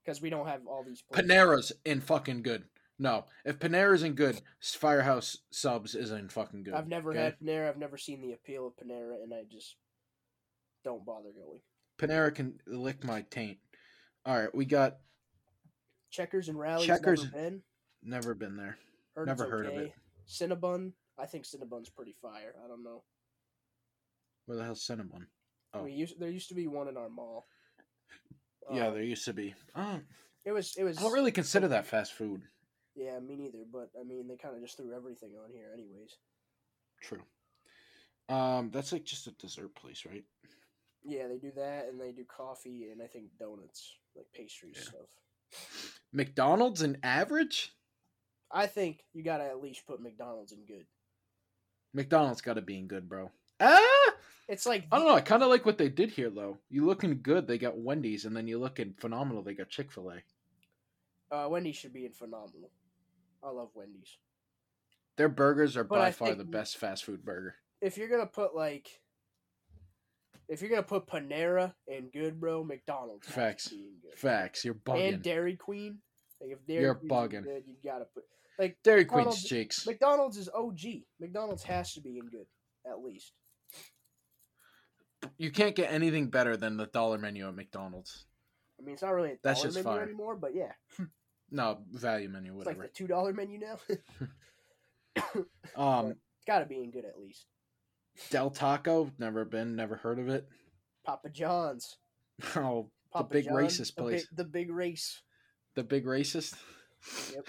because 0.04 0.20
we 0.20 0.30
don't 0.30 0.46
have 0.49 0.66
all 0.66 0.85
these. 0.85 1.02
Panera's 1.12 1.73
in 1.85 2.00
fucking 2.00 2.42
good. 2.42 2.64
No, 2.99 3.26
if 3.44 3.58
Panera's 3.58 4.02
in 4.02 4.14
good, 4.14 4.40
Firehouse 4.61 5.38
subs 5.50 5.94
is 5.94 6.11
in 6.11 6.28
fucking 6.28 6.62
good. 6.62 6.75
I've 6.75 6.88
never 6.88 7.11
okay? 7.11 7.20
had 7.25 7.38
Panera. 7.38 7.68
I've 7.68 7.78
never 7.78 7.99
seen 7.99 8.23
the 8.23 8.32
appeal 8.32 8.66
of 8.66 8.73
Panera, 8.76 9.23
and 9.23 9.35
I 9.35 9.42
just 9.50 9.76
don't 10.85 11.04
bother 11.04 11.30
going. 11.30 11.61
Panera 11.99 12.35
can 12.35 12.58
lick 12.66 13.04
my 13.04 13.23
taint. 13.30 13.58
All 14.25 14.38
right, 14.38 14.54
we 14.54 14.64
got 14.64 14.96
Checkers 16.11 16.49
and 16.49 16.58
Rally's. 16.58 16.87
Checkers- 16.87 17.25
Never 17.25 17.37
been. 17.37 17.62
never 18.02 18.35
been 18.35 18.56
there. 18.56 18.78
Heard 19.14 19.26
never 19.26 19.49
heard 19.49 19.66
of 19.66 19.75
it. 19.75 19.92
Cinnabon. 20.28 20.92
I 21.18 21.26
think 21.26 21.44
Cinnabon's 21.44 21.88
pretty 21.88 22.14
fire. 22.20 22.54
I 22.64 22.68
don't 22.68 22.82
know. 22.85 23.02
Where 24.46 24.58
the 24.58 24.64
hell's 24.64 24.87
Cinnabon? 24.87 25.26
Oh. 25.80 25.85
We 25.85 25.92
used 25.92 26.18
there 26.18 26.30
used 26.30 26.49
to 26.49 26.54
be 26.54 26.66
one 26.66 26.88
in 26.88 26.97
our 26.97 27.09
mall. 27.09 27.47
yeah, 28.73 28.88
Um, 28.88 28.95
there 28.95 29.02
used 29.02 29.25
to 29.26 29.33
be. 29.33 29.54
Oh, 29.75 30.00
it 30.45 30.52
was. 30.52 30.75
It 30.76 30.85
was. 30.85 30.99
I 30.99 31.02
don't 31.02 31.12
really 31.12 31.33
consider 31.33 31.68
that 31.68 31.87
fast 31.87 32.12
food. 32.12 32.42
Yeah, 32.95 33.18
me 33.21 33.37
neither. 33.37 33.64
But 33.71 33.90
I 33.99 34.04
mean, 34.04 34.26
they 34.28 34.37
kind 34.37 34.54
of 34.56 34.62
just 34.62 34.76
threw 34.76 34.95
everything 34.95 35.33
on 35.42 35.50
here, 35.52 35.71
anyways. 35.73 36.16
True. 37.02 37.23
Um, 38.28 38.71
that's 38.73 38.92
like 38.92 39.04
just 39.04 39.26
a 39.26 39.33
dessert 39.33 39.75
place, 39.75 40.04
right? 40.06 40.25
Yeah, 41.04 41.28
they 41.28 41.37
do 41.38 41.52
that, 41.56 41.87
and 41.88 42.00
they 42.00 42.11
do 42.11 42.25
coffee, 42.25 42.88
and 42.90 43.00
I 43.00 43.06
think 43.06 43.26
donuts, 43.38 43.95
like 44.16 44.26
pastry 44.35 44.73
Yeah. 44.75 44.80
stuff. 44.83 45.92
McDonald's 46.12 46.83
an 46.83 46.99
average. 47.04 47.73
I 48.50 48.66
think 48.66 49.04
you 49.12 49.23
gotta 49.23 49.45
at 49.45 49.61
least 49.61 49.87
put 49.87 50.00
McDonald's 50.00 50.52
in 50.52 50.64
good. 50.64 50.87
McDonald's 51.95 52.40
got 52.40 52.54
to 52.54 52.62
be 52.62 52.78
in 52.78 52.88
good, 52.88 53.09
bro. 53.09 53.30
Ah, 53.61 53.80
It's 54.49 54.65
like 54.67 54.87
I 54.93 54.99
don't 54.99 55.07
know. 55.09 55.15
I 55.15 55.21
kind 55.23 55.43
of 55.43 55.49
like 55.49 55.67
what 55.67 55.79
they 55.79 55.88
did 55.88 56.11
here, 56.11 56.31
though. 56.31 56.59
You 56.71 56.87
looking 56.87 57.21
good, 57.23 57.47
they 57.49 57.59
got 57.59 57.76
Wendy's, 57.79 58.25
and 58.25 58.37
then 58.37 58.47
you 58.47 58.59
looking 58.59 58.95
phenomenal, 58.99 59.43
they 59.43 59.55
got 59.55 59.69
Chick 59.69 59.91
Fil 59.91 60.12
A. 60.12 61.35
uh, 61.35 61.49
Wendy's 61.49 61.76
should 61.76 61.93
be 61.93 62.07
in 62.07 62.12
phenomenal. 62.12 62.71
I 63.43 63.50
love 63.50 63.71
Wendy's. 63.75 64.17
Their 65.17 65.29
burgers 65.29 65.76
are 65.76 65.85
But 65.85 65.97
by 65.99 66.07
I 66.09 66.11
far 66.12 66.35
the 66.35 66.45
best 66.45 66.76
fast 66.76 67.05
food 67.05 67.25
burger. 67.25 67.57
If 67.81 67.97
you're 67.99 68.09
gonna 68.09 68.26
put 68.26 68.55
like, 68.55 68.88
if 70.49 70.61
you're 70.61 70.71
gonna 70.71 70.83
put 70.83 71.07
Panera 71.07 71.73
and 71.88 72.12
good, 72.12 72.41
bro, 72.41 72.62
McDonald's 72.65 73.26
Facts. 73.26 73.69
good. 73.69 74.17
Facts, 74.17 74.65
you're 74.65 74.75
bugging. 74.75 75.15
And 75.15 75.23
Dairy 75.23 75.57
Queen. 75.57 75.99
Like 76.41 76.50
if 76.53 76.67
Dairy 76.67 76.83
You're 76.83 76.95
Queen's 76.95 77.12
bugging. 77.12 77.45
good, 77.45 77.65
you 77.67 77.75
gotta 77.83 78.05
put 78.05 78.25
like 78.59 78.76
Dairy 78.85 79.05
Queen's 79.05 79.26
McDonald's- 79.26 79.45
cheeks. 79.49 79.87
McDonald's 79.87 80.37
is 80.37 80.49
OG. 80.55 81.05
McDonald's 81.19 81.62
has 81.65 81.93
to 81.95 82.00
be 82.00 82.19
in 82.19 82.26
good 82.29 82.47
at 82.88 83.03
least. 83.03 83.33
You 85.38 85.50
can't 85.50 85.75
get 85.75 85.92
anything 85.92 86.28
better 86.30 86.56
than 86.56 86.76
the 86.76 86.87
dollar 86.87 87.18
menu 87.18 87.47
at 87.49 87.54
McDonald's. 87.54 88.25
I 88.78 88.83
mean, 88.85 88.95
it's 88.95 89.02
not 89.02 89.14
really 89.14 89.33
a 89.33 89.37
That's 89.42 89.61
dollar 89.61 89.73
just 89.73 89.85
menu 89.85 89.99
fire. 89.99 90.02
anymore, 90.06 90.37
but 90.37 90.54
yeah, 90.54 90.73
No, 91.50 91.78
value 91.92 92.28
menu, 92.28 92.50
it's 92.52 92.59
whatever. 92.66 92.80
like 92.83 92.92
the 92.92 92.95
two 92.99 93.06
dollar 93.06 93.33
menu 93.33 93.59
now. 93.61 93.78
it's 95.16 95.47
um, 95.76 96.14
got 96.47 96.59
to 96.61 96.66
be 96.66 96.83
in 96.83 96.90
good 96.90 97.04
at 97.04 97.18
least. 97.18 97.47
Del 98.30 98.50
Taco, 98.50 99.11
never 99.18 99.45
been, 99.45 99.76
never 99.76 99.97
heard 99.97 100.18
of 100.18 100.28
it. 100.28 100.47
Papa 101.04 101.28
John's. 101.30 101.97
Oh, 102.56 102.90
Papa 103.12 103.33
big 103.33 103.45
John's, 103.47 103.56
racist 103.80 103.95
the 103.95 104.02
place. 104.02 104.26
The 104.35 104.45
big 104.45 104.71
race. 104.71 105.23
the 105.75 105.83
big 105.85 106.04
racist. 106.04 106.54
Yep. 107.33 107.47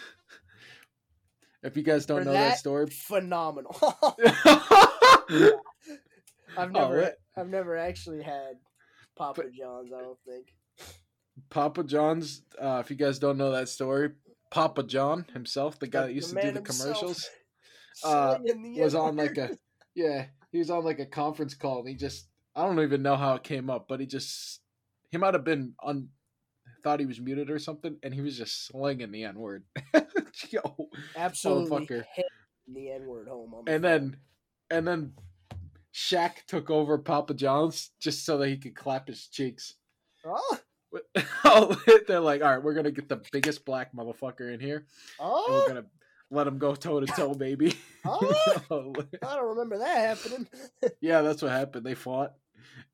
if 1.64 1.76
you 1.76 1.84
guys 1.84 2.06
don't 2.06 2.20
For 2.20 2.26
know 2.26 2.32
that, 2.34 2.50
that- 2.52 2.58
story, 2.60 2.88
Phenomenal. 2.90 3.76
I've 5.30 5.54
Oh, 6.58 6.66
never, 6.72 7.02
what? 7.02 7.16
I've 7.38 7.50
never 7.50 7.78
actually 7.78 8.24
had 8.24 8.56
Papa 9.16 9.44
But- 9.44 9.54
John's. 9.54 9.92
I 9.94 10.02
don't 10.02 10.20
think. 10.26 10.48
Papa 11.50 11.84
John's. 11.84 12.42
Uh, 12.60 12.82
if 12.84 12.90
you 12.90 12.96
guys 12.96 13.20
don't 13.20 13.38
know 13.38 13.52
that 13.52 13.70
story, 13.70 14.12
Papa 14.50 14.84
John 14.84 15.26
himself, 15.34 15.80
the 15.80 15.88
guy 15.88 16.02
The- 16.02 16.08
that 16.08 16.14
used 16.14 16.36
to 16.36 16.42
do 16.42 16.52
the 16.52 16.62
commercials, 16.62 17.30
uh, 18.04 18.38
the 18.44 18.82
was 18.82 18.96
on 18.96 19.16
like 19.16 19.38
a 19.38 19.58
yeah, 19.96 20.26
he 20.52 20.58
was 20.60 20.70
on 20.70 20.84
like 20.84 21.00
a 21.00 21.06
conference 21.06 21.54
call 21.56 21.80
and 21.80 21.90
he 21.90 21.96
just 21.96 22.28
I 22.56 22.66
don't 22.66 22.80
even 22.80 23.04
know 23.04 23.16
how 23.16 23.36
it 23.36 23.44
came 23.44 23.70
up, 23.70 23.88
but 23.88 24.00
he 24.00 24.08
just 24.08 24.62
he 25.12 25.18
might 25.18 25.34
have 25.36 25.44
been 25.44 25.74
on 25.82 26.10
thought 26.84 27.00
he 27.00 27.06
was 27.06 27.20
muted 27.20 27.50
or 27.50 27.60
something, 27.60 27.98
and 28.04 28.14
he 28.14 28.22
was 28.22 28.38
just 28.38 28.66
slinging 28.68 29.12
the 29.12 29.24
N 29.24 29.36
word. 29.36 29.64
Yo, 30.50 30.62
absolutely 31.16 32.04
the 32.68 32.92
N 32.92 33.06
word 33.06 33.28
home. 33.28 33.54
The 33.66 33.74
and 33.74 33.84
then 33.84 34.18
and 34.70 34.88
then 34.88 35.14
Shaq 35.98 36.46
took 36.48 36.70
over 36.70 37.00
Papa 37.00 37.34
John's 37.34 37.90
just 38.00 38.24
so 38.24 38.38
that 38.38 38.50
he 38.50 38.58
could 38.58 38.76
clap 38.76 39.08
his 39.08 39.28
cheeks. 39.28 39.74
oh, 40.24 40.60
Oh, 41.44 41.82
they're 42.08 42.20
like, 42.20 42.44
all 42.44 42.54
right, 42.56 42.64
we're 42.64 42.76
gonna 42.76 42.92
get 42.92 43.10
the 43.10 43.22
biggest 43.32 43.66
black 43.66 43.94
motherfucker 43.96 44.54
in 44.54 44.60
here, 44.60 44.86
Oh. 45.20 45.46
we're 45.68 45.74
gonna 45.74 45.88
let 46.30 46.46
him 46.46 46.60
go 46.60 46.76
toe 46.76 47.00
to 47.00 47.08
toe, 47.08 47.34
baby. 47.34 47.74
oh, 48.06 48.94
I 49.24 49.36
don't 49.36 49.48
remember 49.50 49.80
that 49.80 50.18
happening. 50.18 50.48
yeah, 51.02 51.22
that's 51.22 51.42
what 51.42 51.52
happened. 51.52 51.84
They 51.86 51.96
fought, 51.96 52.34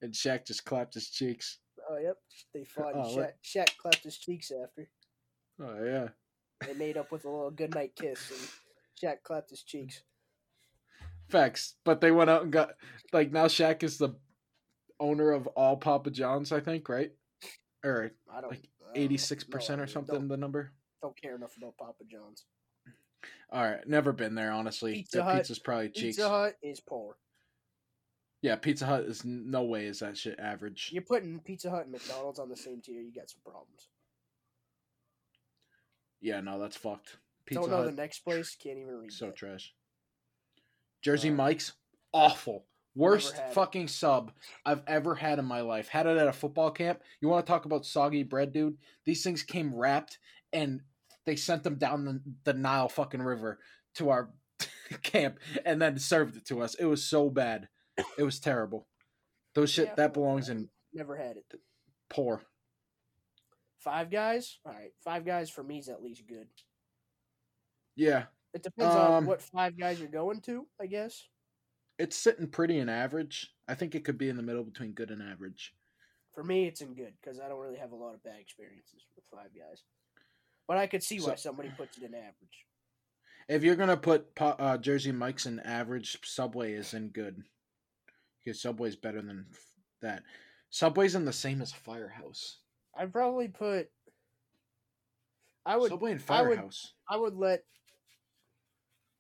and 0.02 0.14
Shaq 0.14 0.46
just 0.48 0.64
clapped 0.66 0.94
his 0.94 1.10
cheeks. 1.10 1.60
Oh, 1.90 1.98
yep. 1.98 2.16
They 2.54 2.64
fought. 2.64 2.96
and 2.96 3.04
Oh, 3.04 3.10
Shaq, 3.10 3.16
what- 3.18 3.36
Shaq 3.44 3.78
clapped 3.78 4.04
his 4.04 4.18
cheeks 4.18 4.50
after. 4.52 4.88
Oh 5.62 5.84
yeah, 5.84 6.08
They 6.66 6.74
made 6.74 6.96
up 6.98 7.12
with 7.12 7.26
a 7.26 7.30
little 7.30 7.52
goodnight 7.52 7.96
kiss, 7.96 8.32
and 8.32 8.40
Shaq 9.02 9.24
clapped 9.24 9.50
his 9.50 9.62
cheeks. 9.64 10.02
Facts. 11.34 11.76
But 11.84 12.00
they 12.00 12.12
went 12.12 12.30
out 12.30 12.44
and 12.44 12.52
got 12.52 12.70
like 13.12 13.34
now 13.34 13.48
Shaq 13.48 13.84
is 13.84 13.98
the 13.98 14.16
owner 15.00 15.32
of 15.32 15.48
all 15.48 15.76
Papa 15.76 16.12
John's, 16.12 16.54
I 16.54 16.62
think, 16.62 16.88
right? 16.88 17.12
Or 17.84 18.12
I 18.34 18.40
don't. 18.40 18.52
like 18.52 18.60
I 18.82 18.86
don't 18.86 18.96
know. 18.96 19.02
eighty 19.02 19.18
six 19.18 19.44
percent 19.44 19.82
or 19.82 19.88
something. 19.88 20.30
The 20.30 20.38
number. 20.38 20.72
don't 21.02 21.20
care 21.22 21.36
enough 21.36 21.58
about 21.58 21.78
Papa 21.78 22.06
John's. 22.10 22.46
All 23.52 23.64
right, 23.64 23.88
never 23.88 24.14
been 24.14 24.36
there. 24.36 24.52
Honestly, 24.52 24.94
Pizza 24.94 25.18
their 25.18 25.26
Hut- 25.26 25.38
pizza's 25.38 25.60
probably 25.60 25.90
cheeks. 25.90 26.18
Pizza 26.18 26.30
Hut 26.30 26.56
is 26.64 26.80
poor. 26.80 27.18
Yeah, 28.42 28.56
Pizza 28.58 28.86
Hut 28.86 29.04
is 29.06 29.24
no 29.24 29.64
way 29.64 29.86
is 29.86 30.00
that 30.00 30.18
shit 30.18 30.40
average. 30.40 30.90
You're 30.92 31.04
putting 31.04 31.40
Pizza 31.40 31.70
Hut 31.70 31.84
and 31.84 31.92
McDonald's 31.92 32.40
on 32.40 32.50
the 32.50 32.58
same 32.58 32.82
tier. 32.82 33.00
You 33.02 33.14
got 33.14 33.30
some 33.30 33.40
problems. 33.46 33.88
Yeah, 36.22 36.42
no, 36.42 36.60
that's 36.60 36.76
fucked. 36.78 37.18
Pizza 37.46 37.62
don't 37.62 37.70
know 37.70 37.78
Hut, 37.78 37.86
the 37.86 38.02
next 38.02 38.20
place. 38.20 38.56
Can't 38.62 38.80
even 38.80 38.96
read. 38.96 39.12
so 39.12 39.28
that. 39.28 39.36
trash. 39.36 39.74
Jersey 41.04 41.30
Uh, 41.30 41.34
Mike's 41.34 41.74
awful. 42.14 42.66
Worst 42.96 43.36
fucking 43.54 43.88
sub 43.88 44.32
I've 44.66 44.84
ever 44.86 45.16
had 45.16 45.40
in 45.40 45.46
my 45.46 45.62
life. 45.62 45.88
Had 45.88 46.06
it 46.06 46.18
at 46.18 46.28
a 46.28 46.34
football 46.34 46.70
camp. 46.70 47.02
You 47.22 47.28
want 47.28 47.44
to 47.46 47.52
talk 47.52 47.66
about 47.66 47.86
soggy 47.88 48.22
bread, 48.22 48.54
dude? 48.54 48.78
These 49.06 49.24
things 49.24 49.42
came 49.42 49.74
wrapped 49.74 50.20
and 50.52 50.82
they 51.26 51.36
sent 51.36 51.64
them 51.64 51.76
down 51.76 52.06
the, 52.06 52.22
the 52.44 52.54
Nile 52.54 52.88
fucking 52.90 53.22
river 53.22 53.60
to 53.96 54.10
our 54.12 54.30
camp 55.04 55.40
and 55.66 55.82
then 55.82 55.98
served 55.98 56.36
it 56.38 56.46
to 56.46 56.62
us. 56.62 56.76
It 56.76 56.86
was 56.86 57.04
so 57.04 57.32
bad. 57.32 57.68
It 58.18 58.24
was 58.24 58.40
terrible. 58.40 58.88
Those 59.56 59.72
shit 59.72 59.88
Yeah, 59.88 59.96
that 59.96 60.14
belongs 60.14 60.50
in 60.50 60.70
Never 60.94 61.16
had 61.16 61.38
it. 61.38 61.46
poor. 62.12 62.44
Five 63.80 64.12
Guys. 64.12 64.60
All 64.66 64.72
right, 64.72 64.92
Five 65.04 65.26
Guys 65.26 65.50
for 65.50 65.64
me 65.64 65.80
is 65.80 65.90
at 65.90 66.04
least 66.04 66.28
good. 66.28 66.48
Yeah, 67.96 68.26
It 68.54 68.64
depends 68.64 68.96
on 68.96 69.12
Um, 69.12 69.26
what 69.26 69.42
Five 69.42 69.78
Guys 69.78 70.00
you're 70.00 70.10
going 70.10 70.42
to, 70.42 70.68
I 70.80 70.86
guess. 70.86 71.28
it's 71.98 72.16
sitting 72.16 72.48
pretty 72.48 72.78
in 72.80 72.90
average. 72.90 73.54
I 73.68 73.76
think 73.76 73.96
it 73.96 74.04
could 74.06 74.18
be 74.18 74.30
in 74.30 74.38
the 74.38 74.44
middle 74.44 74.64
between 74.64 74.94
good 74.94 75.10
and 75.12 75.22
average. 75.22 75.74
For 76.34 76.44
me, 76.44 76.66
it's 76.68 76.82
in 76.82 76.94
good 76.96 77.14
because 77.22 77.40
I 77.40 77.48
don't 77.48 77.60
really 77.60 77.78
have 77.78 77.92
a 77.92 77.96
lot 77.96 78.14
of 78.14 78.24
bad 78.24 78.40
experiences 78.40 79.06
with 79.16 79.26
Five 79.32 79.50
Guys. 79.58 79.84
But 80.68 80.78
I 80.78 80.88
could 80.88 81.04
see 81.04 81.20
why 81.20 81.36
So- 81.36 81.50
somebody 81.50 81.70
puts 81.70 81.98
it 81.98 82.04
in 82.04 82.14
average. 82.14 82.66
If 83.50 83.64
you're 83.64 83.76
gonna 83.76 83.98
put 83.98 84.32
uh, 84.40 84.78
Jersey 84.78 85.12
Mike's 85.12 85.46
in 85.46 85.60
average, 85.60 86.18
Subway 86.26 86.74
is 86.74 86.94
in 86.94 87.10
good. 87.10 87.44
Because 88.44 88.62
Subway's 88.62 88.96
better 88.96 89.22
than 89.22 89.48
that. 90.02 90.24
Subway's 90.70 91.16
in 91.16 91.26
the 91.26 91.34
same 91.34 91.62
as 91.62 91.72
Firehouse. 91.74 92.60
I'd 92.96 93.12
probably 93.12 93.48
put. 93.50 93.90
I 95.66 95.78
would. 95.78 95.90
Subway 95.90 96.12
and 96.12 96.20
I 96.30 96.42
would- 96.42 96.56
Firehouse. 96.56 96.94
I 97.10 97.18
would 97.18 97.36
let. 97.36 97.66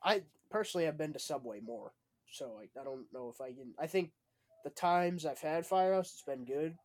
I 0.03 0.23
personally 0.49 0.85
have 0.85 0.97
been 0.97 1.13
to 1.13 1.19
Subway 1.19 1.59
more, 1.59 1.93
so 2.31 2.59
I, 2.59 2.79
I 2.79 2.83
don't 2.83 3.05
know 3.13 3.29
if 3.33 3.41
I 3.41 3.47
can. 3.47 3.73
I 3.79 3.87
think 3.87 4.11
the 4.63 4.69
times 4.69 5.25
I've 5.25 5.39
had 5.39 5.65
Firehouse, 5.65 6.11
it's 6.13 6.23
been 6.23 6.45
good, 6.45 6.75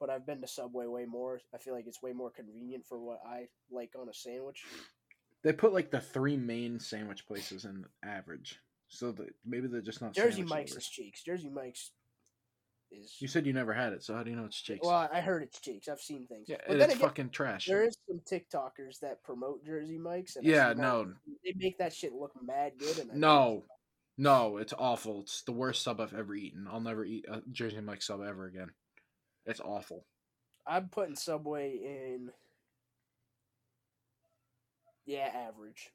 but 0.00 0.10
I've 0.10 0.26
been 0.26 0.40
to 0.40 0.48
Subway 0.48 0.86
way 0.86 1.04
more. 1.04 1.40
I 1.54 1.58
feel 1.58 1.74
like 1.74 1.86
it's 1.86 2.02
way 2.02 2.12
more 2.12 2.30
convenient 2.30 2.86
for 2.86 2.98
what 2.98 3.20
I 3.26 3.48
like 3.70 3.92
on 3.98 4.08
a 4.08 4.14
sandwich. 4.14 4.64
They 5.42 5.52
put 5.52 5.72
like 5.72 5.90
the 5.90 6.00
three 6.00 6.36
main 6.36 6.80
sandwich 6.80 7.26
places 7.26 7.64
in 7.64 7.84
average. 8.02 8.60
So 8.88 9.14
maybe 9.44 9.66
they're 9.66 9.80
just 9.80 10.00
not 10.00 10.14
Jersey 10.14 10.42
Mike's 10.42 10.76
is 10.76 10.88
cheeks. 10.88 11.22
Jersey 11.22 11.50
Mike's 11.50 11.90
is. 13.00 13.16
You 13.20 13.28
said 13.28 13.46
you 13.46 13.52
never 13.52 13.72
had 13.72 13.92
it, 13.92 14.02
so 14.02 14.14
how 14.14 14.22
do 14.22 14.30
you 14.30 14.36
know 14.36 14.44
it's 14.44 14.60
Jake's? 14.60 14.86
Well, 14.86 15.08
I 15.12 15.20
heard 15.20 15.42
it's 15.42 15.60
cheeks. 15.60 15.88
I've 15.88 16.00
seen 16.00 16.26
things. 16.26 16.48
yeah, 16.48 16.56
but 16.66 16.78
then 16.78 16.90
it's 16.90 16.94
again, 16.94 17.08
fucking 17.08 17.30
trash. 17.30 17.66
there 17.66 17.84
is 17.84 17.96
some 18.08 18.20
TikTokers 18.20 19.00
that 19.00 19.22
promote 19.22 19.64
Jersey 19.64 19.98
Mike's. 19.98 20.36
And 20.36 20.44
Yeah, 20.46 20.72
no. 20.74 21.04
that- 21.04 21.14
They 21.44 21.52
make 21.56 21.78
that 21.78 21.92
shit 21.92 22.12
look 22.12 22.32
mad 22.42 22.72
good. 22.78 22.98
And 22.98 23.10
I 23.12 23.14
No, 23.16 23.64
no, 24.16 24.56
it's 24.58 24.72
awful. 24.78 25.20
It's 25.22 25.42
the 25.42 25.52
worst 25.52 25.82
sub 25.82 26.00
I've 26.00 26.14
ever 26.14 26.34
eaten. 26.34 26.66
I'll 26.70 26.80
never 26.80 27.04
eat 27.04 27.24
a 27.28 27.42
Jersey 27.50 27.80
Mike 27.80 28.02
sub 28.02 28.20
ever 28.22 28.46
again. 28.46 28.70
It's 29.46 29.60
awful. 29.60 30.06
I'm 30.66 30.88
putting 30.88 31.16
Subway 31.16 31.76
in. 31.82 32.30
Yeah, 35.06 35.30
average. 35.34 35.90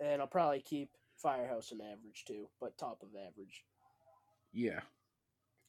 And 0.00 0.20
I'll 0.20 0.26
probably 0.28 0.60
keep 0.60 0.90
Firehouse 1.16 1.72
in 1.72 1.80
average 1.80 2.24
too, 2.26 2.48
but 2.60 2.76
top 2.78 3.02
of 3.02 3.08
average. 3.14 3.64
Yeah. 4.52 4.80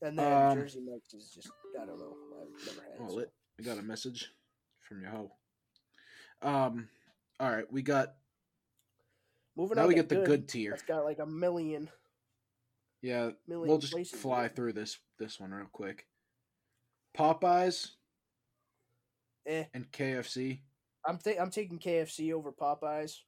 And 0.01 0.17
then 0.17 0.51
Um, 0.51 0.57
Jersey 0.57 0.81
Mike's 0.81 1.13
is 1.13 1.31
just 1.31 1.49
I 1.79 1.85
don't 1.85 1.99
know. 1.99 2.17
I've 2.41 2.65
never 2.67 2.81
had 2.81 2.91
it. 2.93 2.97
Oh, 3.01 3.07
so- 3.09 3.15
lit. 3.15 3.31
I 3.59 3.63
got 3.63 3.77
a 3.77 3.81
message 3.83 4.31
from 4.79 5.01
your 5.01 5.11
hoe. 5.11 5.31
Um. 6.41 6.89
All 7.39 7.51
right, 7.51 7.71
we 7.71 7.81
got 7.81 8.15
Moving 9.55 9.75
now 9.75 9.83
on 9.83 9.87
we 9.89 9.95
to 9.95 10.01
get 10.01 10.09
the 10.09 10.23
good 10.25 10.47
tier. 10.47 10.73
It's 10.73 10.83
got 10.83 11.03
like 11.03 11.19
a 11.19 11.25
million, 11.25 11.89
Yeah, 13.01 13.31
million 13.47 13.67
we'll 13.67 13.77
just 13.79 13.93
places 13.93 14.19
fly 14.19 14.45
it. 14.45 14.55
through 14.55 14.73
this 14.73 14.97
this 15.19 15.39
one 15.39 15.51
real 15.51 15.67
quick. 15.71 16.07
Popeyes 17.15 17.91
Eh, 19.45 19.65
and 19.73 19.91
KFC. 19.91 20.61
I'm 21.05 21.17
th- 21.17 21.37
I'm 21.39 21.49
taking 21.51 21.79
KFC 21.79 22.31
over 22.31 22.51
Popeyes. 22.51 23.21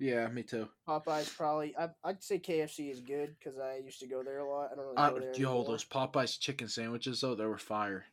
Yeah, 0.00 0.28
me 0.28 0.42
too. 0.44 0.68
Popeyes 0.88 1.34
probably. 1.36 1.74
I, 1.76 1.88
I'd 2.04 2.22
say 2.22 2.38
KFC 2.38 2.90
is 2.90 3.00
good 3.00 3.34
because 3.38 3.58
I 3.58 3.78
used 3.84 3.98
to 4.00 4.06
go 4.06 4.22
there 4.22 4.38
a 4.38 4.48
lot. 4.48 4.70
I 4.72 4.76
don't 4.76 4.84
really 4.84 4.96
Uh, 4.96 5.10
go 5.10 5.18
there 5.18 5.34
yo, 5.34 5.48
anymore, 5.50 5.64
those 5.64 5.84
Popeyes 5.84 6.38
chicken 6.38 6.68
sandwiches 6.68 7.20
though, 7.20 7.34
they 7.34 7.46
were 7.46 7.58
fire. 7.58 8.04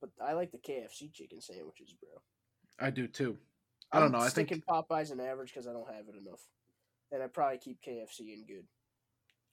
but 0.00 0.10
I 0.24 0.32
like 0.32 0.50
the 0.50 0.58
KFC 0.58 1.12
chicken 1.12 1.40
sandwiches, 1.42 1.92
bro. 2.00 2.22
I 2.78 2.90
do 2.90 3.06
too. 3.06 3.36
I 3.92 3.98
don't 3.98 4.06
I'm 4.06 4.12
know. 4.20 4.26
I 4.26 4.30
think 4.30 4.48
Popeyes 4.66 5.12
in 5.12 5.20
average 5.20 5.52
because 5.52 5.66
I 5.66 5.72
don't 5.72 5.92
have 5.92 6.06
it 6.08 6.14
enough, 6.16 6.40
and 7.12 7.22
I 7.22 7.26
probably 7.26 7.58
keep 7.58 7.82
KFC 7.82 8.20
in 8.32 8.46
good. 8.46 8.64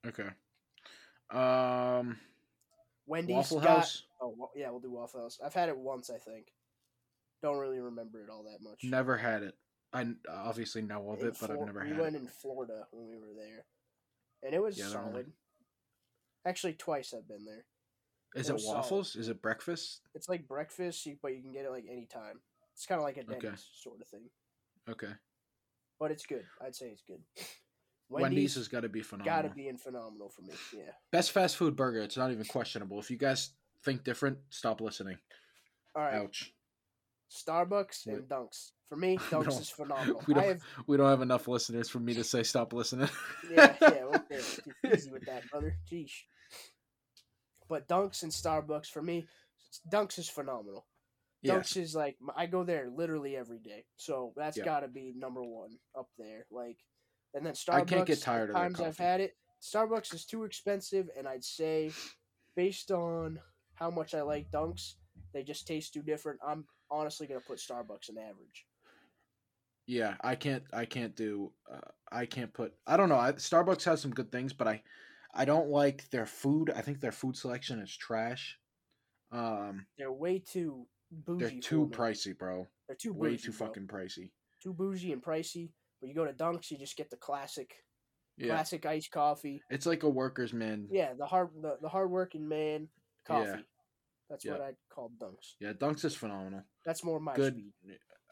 okay. 0.07 0.29
Um, 1.29 2.17
Wendy's 3.05 3.35
Waffle 3.35 3.59
got. 3.59 3.77
House. 3.79 4.03
Oh 4.21 4.49
yeah, 4.55 4.69
we'll 4.69 4.79
do 4.79 4.91
Waffle 4.91 5.21
House. 5.21 5.39
I've 5.43 5.53
had 5.53 5.67
it 5.69 5.77
once, 5.77 6.09
I 6.09 6.17
think. 6.17 6.47
Don't 7.41 7.57
really 7.57 7.79
remember 7.79 8.23
it 8.23 8.29
all 8.29 8.43
that 8.43 8.59
much. 8.61 8.79
Never 8.83 9.17
had 9.17 9.43
it. 9.43 9.55
I 9.93 10.05
obviously 10.29 10.81
know 10.81 11.09
of 11.11 11.21
In 11.21 11.27
it, 11.27 11.37
but 11.39 11.49
I've 11.51 11.59
never 11.59 11.81
we 11.81 11.87
had 11.89 11.97
We 11.97 12.03
went 12.03 12.15
it. 12.15 12.21
in 12.21 12.27
Florida 12.27 12.87
when 12.91 13.07
we 13.07 13.17
were 13.17 13.33
there, 13.35 13.65
and 14.43 14.53
it 14.53 14.61
was 14.61 14.77
Yeah, 14.77 14.85
only- 14.85 14.93
solid. 14.93 15.33
Actually, 16.45 16.73
twice 16.73 17.13
I've 17.13 17.27
been 17.27 17.45
there. 17.45 17.65
Is 18.35 18.47
it 18.47 18.51
it 18.51 18.53
was 18.53 18.63
solid. 18.65 18.75
waffles? 18.77 19.15
Is 19.15 19.27
it 19.29 19.41
breakfast? 19.41 20.01
It's 20.13 20.29
like 20.29 20.47
breakfast, 20.47 21.07
but 21.21 21.35
you 21.35 21.41
can 21.41 21.51
get 21.51 21.65
it 21.65 21.71
like 21.71 21.85
anytime. 21.89 22.41
It's 22.73 22.85
kind 22.85 22.99
of 22.99 23.03
like 23.05 23.17
a 23.17 23.21
Okay. 23.21 23.39
Denny's 23.39 23.67
sort 23.73 24.01
of 24.01 24.07
thing, 24.07 24.29
Okay. 24.87 25.13
but 25.99 26.11
it's 26.11 26.25
good. 26.25 26.45
I'd 26.61 26.75
say 26.75 26.89
it's 26.89 27.01
good. 27.03 27.23
Wendy's, 28.09 28.23
Wendy's, 28.23 28.55
has 28.55 28.67
got 28.69 28.81
to 28.81 28.89
be 28.89 29.01
phenomenal. 29.01 29.35
got 29.41 29.49
to 29.49 29.53
be 29.53 29.67
in 29.67 29.77
phenomenal 29.77 30.29
for 30.29 30.41
me. 30.41 30.53
Yeah. 30.73 30.91
Best 31.11 31.31
fast 31.31 31.57
food 31.57 31.75
burger. 31.75 32.01
It's 32.01 32.15
not 32.15 32.31
even 32.31 32.45
questionable. 32.45 32.99
If 32.99 33.11
you 33.11 33.17
guys 33.17 33.49
think 33.83 34.05
different, 34.05 34.37
stop 34.49 34.79
listening. 34.79 35.17
All 35.93 36.03
right. 36.03 36.13
Ouch. 36.13 36.53
Starbucks 37.31 38.07
and 38.07 38.27
Dunks. 38.29 38.71
For 38.89 38.95
me, 38.95 39.17
Dunks 39.29 39.31
don't- 39.45 39.61
is 39.61 39.69
phenomenal. 39.69 40.23
we 40.27 40.33
don't- 40.33 40.43
have 40.45 40.61
We 40.87 40.97
don't 40.97 41.09
have 41.09 41.21
enough 41.21 41.47
listeners 41.47 41.89
for 41.89 41.99
me 41.99 42.13
to 42.15 42.23
say 42.23 42.43
stop 42.43 42.73
listening. 42.73 43.09
yeah, 43.51 43.75
yeah, 43.81 44.05
okay. 44.15 44.39
Too 44.41 44.71
easy 44.93 45.11
with 45.11 45.25
that, 45.25 45.49
brother. 45.51 45.75
Jeez. 45.91 46.11
But 47.69 47.87
Dunks 47.87 48.23
and 48.23 48.31
Starbucks 48.31 48.87
for 48.87 49.01
me, 49.01 49.27
Dunks 49.91 50.17
is 50.19 50.29
phenomenal. 50.29 50.85
Dunks 51.45 51.77
is 51.77 51.95
like 51.95 52.17
I 52.35 52.45
go 52.45 52.63
there 52.63 52.89
literally 52.89 53.35
every 53.37 53.59
day, 53.59 53.85
so 53.95 54.33
that's 54.35 54.57
Yeah. 54.57 54.65
got 54.65 54.79
to 54.81 54.87
be 54.87 55.13
number 55.15 55.43
one 55.43 55.77
up 55.97 56.09
there. 56.17 56.45
Like, 56.51 56.77
and 57.33 57.45
then 57.45 57.53
Starbucks. 57.53 57.73
I 57.73 57.83
can't 57.85 58.05
get 58.07 58.21
tired 58.21 58.49
of 58.49 58.55
times 58.55 58.81
I've 58.81 58.97
had 58.97 59.21
it. 59.21 59.33
Starbucks 59.61 60.13
is 60.13 60.25
too 60.25 60.43
expensive, 60.43 61.09
and 61.17 61.27
I'd 61.27 61.43
say, 61.45 61.91
based 62.55 62.91
on 62.91 63.39
how 63.75 63.89
much 63.89 64.13
I 64.13 64.23
like 64.23 64.51
Dunks, 64.51 64.95
they 65.33 65.43
just 65.43 65.67
taste 65.67 65.93
too 65.93 66.01
different. 66.01 66.39
I'm 66.45 66.65
honestly 66.91 67.27
gonna 67.27 67.39
put 67.39 67.57
Starbucks 67.59 68.09
in 68.09 68.17
average. 68.17 68.65
Yeah, 69.85 70.15
I 70.21 70.35
can't. 70.35 70.63
I 70.73 70.85
can't 70.85 71.15
do. 71.15 71.51
Uh, 71.71 71.79
I 72.11 72.25
can't 72.25 72.53
put. 72.53 72.73
I 72.85 72.97
don't 72.97 73.09
know. 73.09 73.15
I, 73.15 73.31
Starbucks 73.33 73.85
has 73.85 74.01
some 74.01 74.11
good 74.11 74.31
things, 74.31 74.51
but 74.53 74.67
I, 74.67 74.81
I 75.33 75.45
don't 75.45 75.69
like 75.69 76.09
their 76.09 76.25
food. 76.25 76.71
I 76.75 76.81
think 76.81 76.99
their 76.99 77.11
food 77.13 77.37
selection 77.37 77.79
is 77.79 77.95
trash. 77.95 78.57
Um, 79.31 79.85
They're 79.97 80.11
way 80.11 80.39
too 80.39 80.87
bougie. 81.11 81.45
they're 81.45 81.59
too 81.61 81.89
pricey, 81.93 82.37
bro. 82.37 82.67
They're 82.87 82.97
too 82.97 83.13
Way 83.13 83.31
bougie, 83.31 83.43
too 83.43 83.51
bro. 83.53 83.67
fucking 83.67 83.87
pricey. 83.87 84.31
too 84.61 84.73
bougie 84.73 85.11
and 85.13 85.21
pricey. 85.23 85.69
But 86.01 86.09
you 86.09 86.15
go 86.15 86.25
to 86.25 86.33
Dunks, 86.33 86.69
you 86.71 86.77
just 86.77 86.95
get 86.95 87.09
the 87.09 87.17
classic, 87.17 87.73
Yeah, 88.37 88.49
classic 88.53 88.85
iced 88.85 89.11
coffee. 89.11 89.61
it's 89.69 89.85
like 89.85 90.03
a 90.03 90.09
worker's 90.09 90.53
man. 90.53 90.87
Yeah, 90.91 91.13
the 91.17 91.25
hard, 91.25 91.49
the, 91.61 91.77
the 91.81 91.89
hardworking 91.89 92.47
man 92.47 92.87
coffee. 93.25 93.49
Yeah. 93.49 93.55
That's 94.29 94.43
Yeah. 94.45 94.53
what 94.53 94.61
I'd 94.61 94.75
call 94.89 95.11
Dunks. 95.17 95.55
Yeah, 95.59 95.73
Dunks 95.73 96.03
is 96.05 96.15
phenomenal. 96.15 96.63
That's 96.85 97.03
more 97.03 97.19
my 97.19 97.35
Good. 97.35 97.53
speed. 97.53 97.73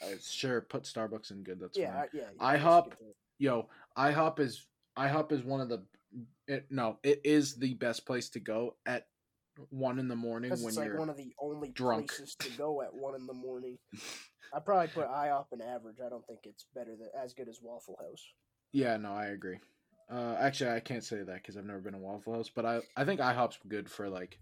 Uh, 0.01 0.07
sure, 0.21 0.61
put 0.61 0.83
Starbucks 0.83 1.31
in 1.31 1.43
good. 1.43 1.59
That's 1.59 1.77
Yeah, 1.77 1.93
fine. 1.93 2.09
I, 2.39 2.53
yeah. 2.55 2.57
IHOP, 2.57 2.97
to 2.97 3.05
it. 3.05 3.15
Yo, 3.39 3.69
IHOP 3.97 4.39
is 4.39 4.67
IHOP 4.97 5.31
is 5.31 5.43
one 5.43 5.61
of 5.61 5.69
the. 5.69 5.85
It, 6.47 6.67
no, 6.69 6.99
it 7.03 7.21
is 7.23 7.55
the 7.55 7.73
best 7.75 8.05
place 8.05 8.29
to 8.31 8.39
go 8.39 8.75
at 8.85 9.07
one 9.69 9.99
in 9.99 10.07
the 10.09 10.15
morning 10.15 10.51
when 10.51 10.59
it's 10.67 10.77
like 10.77 10.87
you're. 10.87 10.99
one 10.99 11.09
of 11.09 11.17
the 11.17 11.33
only 11.39 11.69
drunk. 11.71 12.09
places 12.09 12.35
to 12.35 12.49
go 12.57 12.81
at 12.81 12.93
one 12.93 13.15
in 13.15 13.25
the 13.25 13.33
morning. 13.33 13.77
I 14.53 14.59
probably 14.59 14.87
put 14.89 15.07
IHOP 15.07 15.47
in 15.53 15.61
average. 15.61 15.97
I 16.05 16.09
don't 16.09 16.25
think 16.27 16.39
it's 16.43 16.65
better 16.75 16.95
than 16.95 17.09
as 17.21 17.33
good 17.33 17.49
as 17.49 17.59
Waffle 17.61 17.97
House. 17.99 18.23
Yeah, 18.73 18.97
no, 18.97 19.11
I 19.13 19.27
agree. 19.27 19.59
Uh, 20.09 20.35
actually, 20.39 20.69
I 20.71 20.81
can't 20.81 21.03
say 21.03 21.17
that 21.23 21.35
because 21.35 21.57
I've 21.57 21.65
never 21.65 21.79
been 21.79 21.93
to 21.93 21.99
Waffle 21.99 22.33
House, 22.35 22.49
but 22.53 22.65
I 22.65 22.81
I 22.97 23.05
think 23.05 23.19
IHOP's 23.21 23.59
good 23.67 23.89
for 23.89 24.09
like 24.09 24.39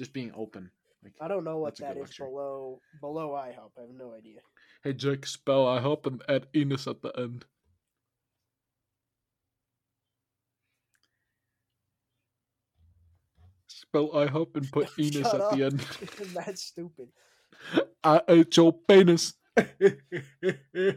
just 0.00 0.14
being 0.14 0.32
open. 0.34 0.70
Like, 1.04 1.12
I 1.20 1.28
don't 1.28 1.44
know 1.44 1.58
what 1.58 1.76
That's 1.76 1.80
a 1.80 1.82
that 1.82 1.94
good 1.94 2.04
is 2.04 2.08
luxury. 2.08 2.28
below 2.28 2.80
below 3.02 3.28
IHOP. 3.32 3.72
I 3.76 3.80
have 3.82 3.90
no 3.94 4.14
idea. 4.14 4.40
hey 4.82 4.94
Jake, 4.94 5.26
spell 5.26 5.66
IHOP 5.66 6.06
and 6.06 6.22
add 6.26 6.46
Enos 6.56 6.86
at 6.88 7.02
the 7.02 7.12
end. 7.18 7.44
Spell 13.66 14.08
IHOP 14.10 14.56
and 14.56 14.70
put 14.72 14.88
Enos 14.98 15.30
Shut 15.30 15.40
at 15.40 15.50
the 15.56 15.64
end. 15.64 15.80
That's 16.34 16.62
stupid. 16.62 17.08
I 18.04 18.20
ate 18.28 18.56
your 18.56 18.72
penis. 18.72 19.34
Yeah, 19.56 19.66
this 19.78 20.96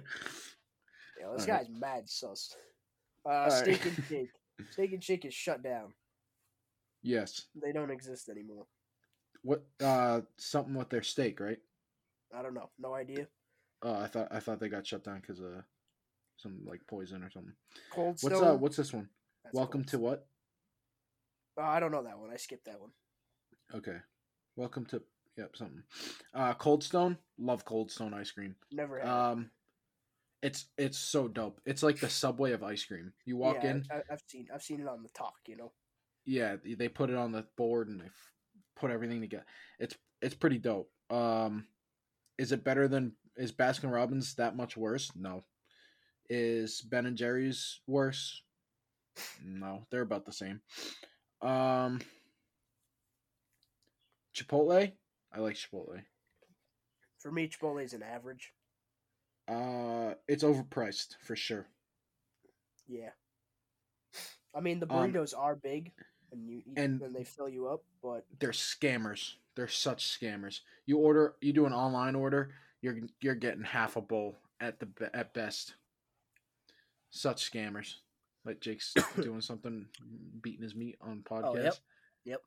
Alright. 1.21 1.47
guy's 1.47 1.67
mad 1.69 2.09
sus. 2.09 2.55
Uh, 3.25 3.29
Alright. 3.29 3.51
Steak 3.53 3.85
and 3.85 4.03
Shake. 4.07 4.29
Steak 4.71 4.93
and 4.93 5.03
Shake 5.03 5.25
is 5.25 5.33
shut 5.33 5.63
down. 5.63 5.93
yes. 7.01 7.47
They 7.61 7.71
don't 7.71 7.91
exist 7.91 8.29
anymore. 8.29 8.65
What? 9.43 9.63
Uh, 9.81 10.21
something 10.37 10.73
with 10.75 10.89
their 10.89 11.03
steak, 11.03 11.39
right? 11.39 11.59
I 12.35 12.41
don't 12.41 12.53
know. 12.53 12.69
No 12.79 12.93
idea. 12.93 13.27
Uh, 13.85 13.99
I 13.99 14.07
thought 14.07 14.27
I 14.31 14.39
thought 14.39 14.59
they 14.59 14.69
got 14.69 14.87
shut 14.87 15.03
down 15.03 15.19
because 15.19 15.39
of 15.39 15.51
some 16.37 16.59
like 16.65 16.81
poison 16.87 17.23
or 17.23 17.29
something. 17.29 17.53
Cold 17.91 18.19
Stone. 18.19 18.31
What's 18.31 18.43
uh? 18.43 18.55
What's 18.55 18.77
this 18.77 18.93
one? 18.93 19.09
That's 19.43 19.53
Welcome 19.53 19.83
to 19.85 19.99
what? 19.99 20.25
Uh, 21.57 21.65
I 21.65 21.79
don't 21.79 21.91
know 21.91 22.03
that 22.03 22.17
one. 22.17 22.31
I 22.31 22.37
skipped 22.37 22.65
that 22.65 22.79
one. 22.79 22.91
Okay. 23.75 23.97
Welcome 24.55 24.85
to 24.87 25.01
yep 25.37 25.55
something. 25.55 25.83
Uh, 26.33 26.53
Cold 26.53 26.83
Stone. 26.83 27.17
Love 27.37 27.65
Cold 27.65 27.91
Stone 27.91 28.13
ice 28.13 28.31
cream. 28.31 28.55
Never 28.71 28.99
had. 28.99 29.07
it. 29.07 29.11
Um, 29.11 29.49
it's 30.41 30.65
it's 30.77 30.97
so 30.97 31.27
dope. 31.27 31.59
It's 31.65 31.83
like 31.83 31.99
the 31.99 32.09
subway 32.09 32.53
of 32.53 32.63
ice 32.63 32.85
cream. 32.85 33.11
You 33.25 33.37
walk 33.37 33.57
Yeah, 33.63 33.71
in, 33.71 33.83
I, 33.91 34.01
I've 34.11 34.21
seen. 34.27 34.47
I've 34.53 34.63
seen 34.63 34.79
it 34.81 34.87
on 34.87 35.03
the 35.03 35.09
talk. 35.09 35.35
You 35.47 35.57
know. 35.57 35.71
yeah, 36.25 36.55
they- 36.77 36.87
put 36.89 37.09
it 37.09 37.15
on 37.17 37.31
the 37.33 37.45
board 37.57 37.89
and 37.89 37.99
they 37.99 38.09
put 38.75 38.91
everything 38.91 39.21
together. 39.21 39.45
It's 39.79 39.95
it's 40.21 40.35
pretty 40.35 40.57
dope. 40.57 40.89
Um, 41.09 41.65
is 42.37 42.51
it 42.51 42.63
better 42.63 42.87
than 42.87 43.13
is 43.37 43.51
Baskin 43.51 43.91
Robbins 43.91 44.35
that 44.35 44.55
much 44.55 44.77
worse? 44.77 45.11
No. 45.15 45.43
Is 46.29 46.81
Ben 46.81 47.05
and 47.05 47.17
Jerry's 47.17 47.79
worse? 47.87 48.41
No, 49.43 49.85
they're 49.91 50.01
about 50.01 50.25
the 50.25 50.31
same. 50.31 50.61
Um, 51.41 51.99
Chipotle, 54.35 54.91
I 55.31 55.39
like 55.39 55.55
Chipotle. 55.55 56.01
For 57.19 57.31
me, 57.31 57.47
Chipotle 57.47 57.83
is 57.83 57.93
an 57.93 58.03
average. 58.03 58.51
Uh, 59.47 60.13
it's 60.27 60.43
overpriced 60.43 61.15
for 61.21 61.35
sure. 61.35 61.67
Yeah. 62.87 63.11
I 64.55 64.61
mean, 64.61 64.79
the 64.79 64.91
Um, 64.91 65.11
burritos 65.11 65.37
are 65.37 65.55
big, 65.55 65.91
and 66.33 66.47
you 66.49 66.57
eat 66.57 66.73
and- 66.77 66.99
them 66.99 67.07
and 67.07 67.15
they 67.15 67.23
fill 67.23 67.47
you 67.49 67.67
up. 67.67 67.83
But 68.01 68.25
they're 68.39 68.51
scammers. 68.51 69.33
They're 69.55 69.67
such 69.67 70.19
scammers. 70.19 70.61
You 70.85 70.97
order, 70.97 71.35
you 71.39 71.53
do 71.53 71.65
an 71.65 71.73
online 71.73 72.15
order, 72.15 72.51
you're 72.81 72.97
you're 73.21 73.35
getting 73.35 73.63
half 73.63 73.95
a 73.95 74.01
bowl 74.01 74.35
at 74.59 74.79
the 74.79 74.87
at 75.15 75.33
best. 75.33 75.75
Such 77.11 77.49
scammers. 77.51 77.95
Like 78.45 78.59
Jake's 78.59 78.93
doing 79.21 79.41
something, 79.41 79.85
beating 80.41 80.63
his 80.63 80.75
meat 80.75 80.97
on 81.01 81.23
podcast. 81.23 81.79
Yep. 82.25 82.41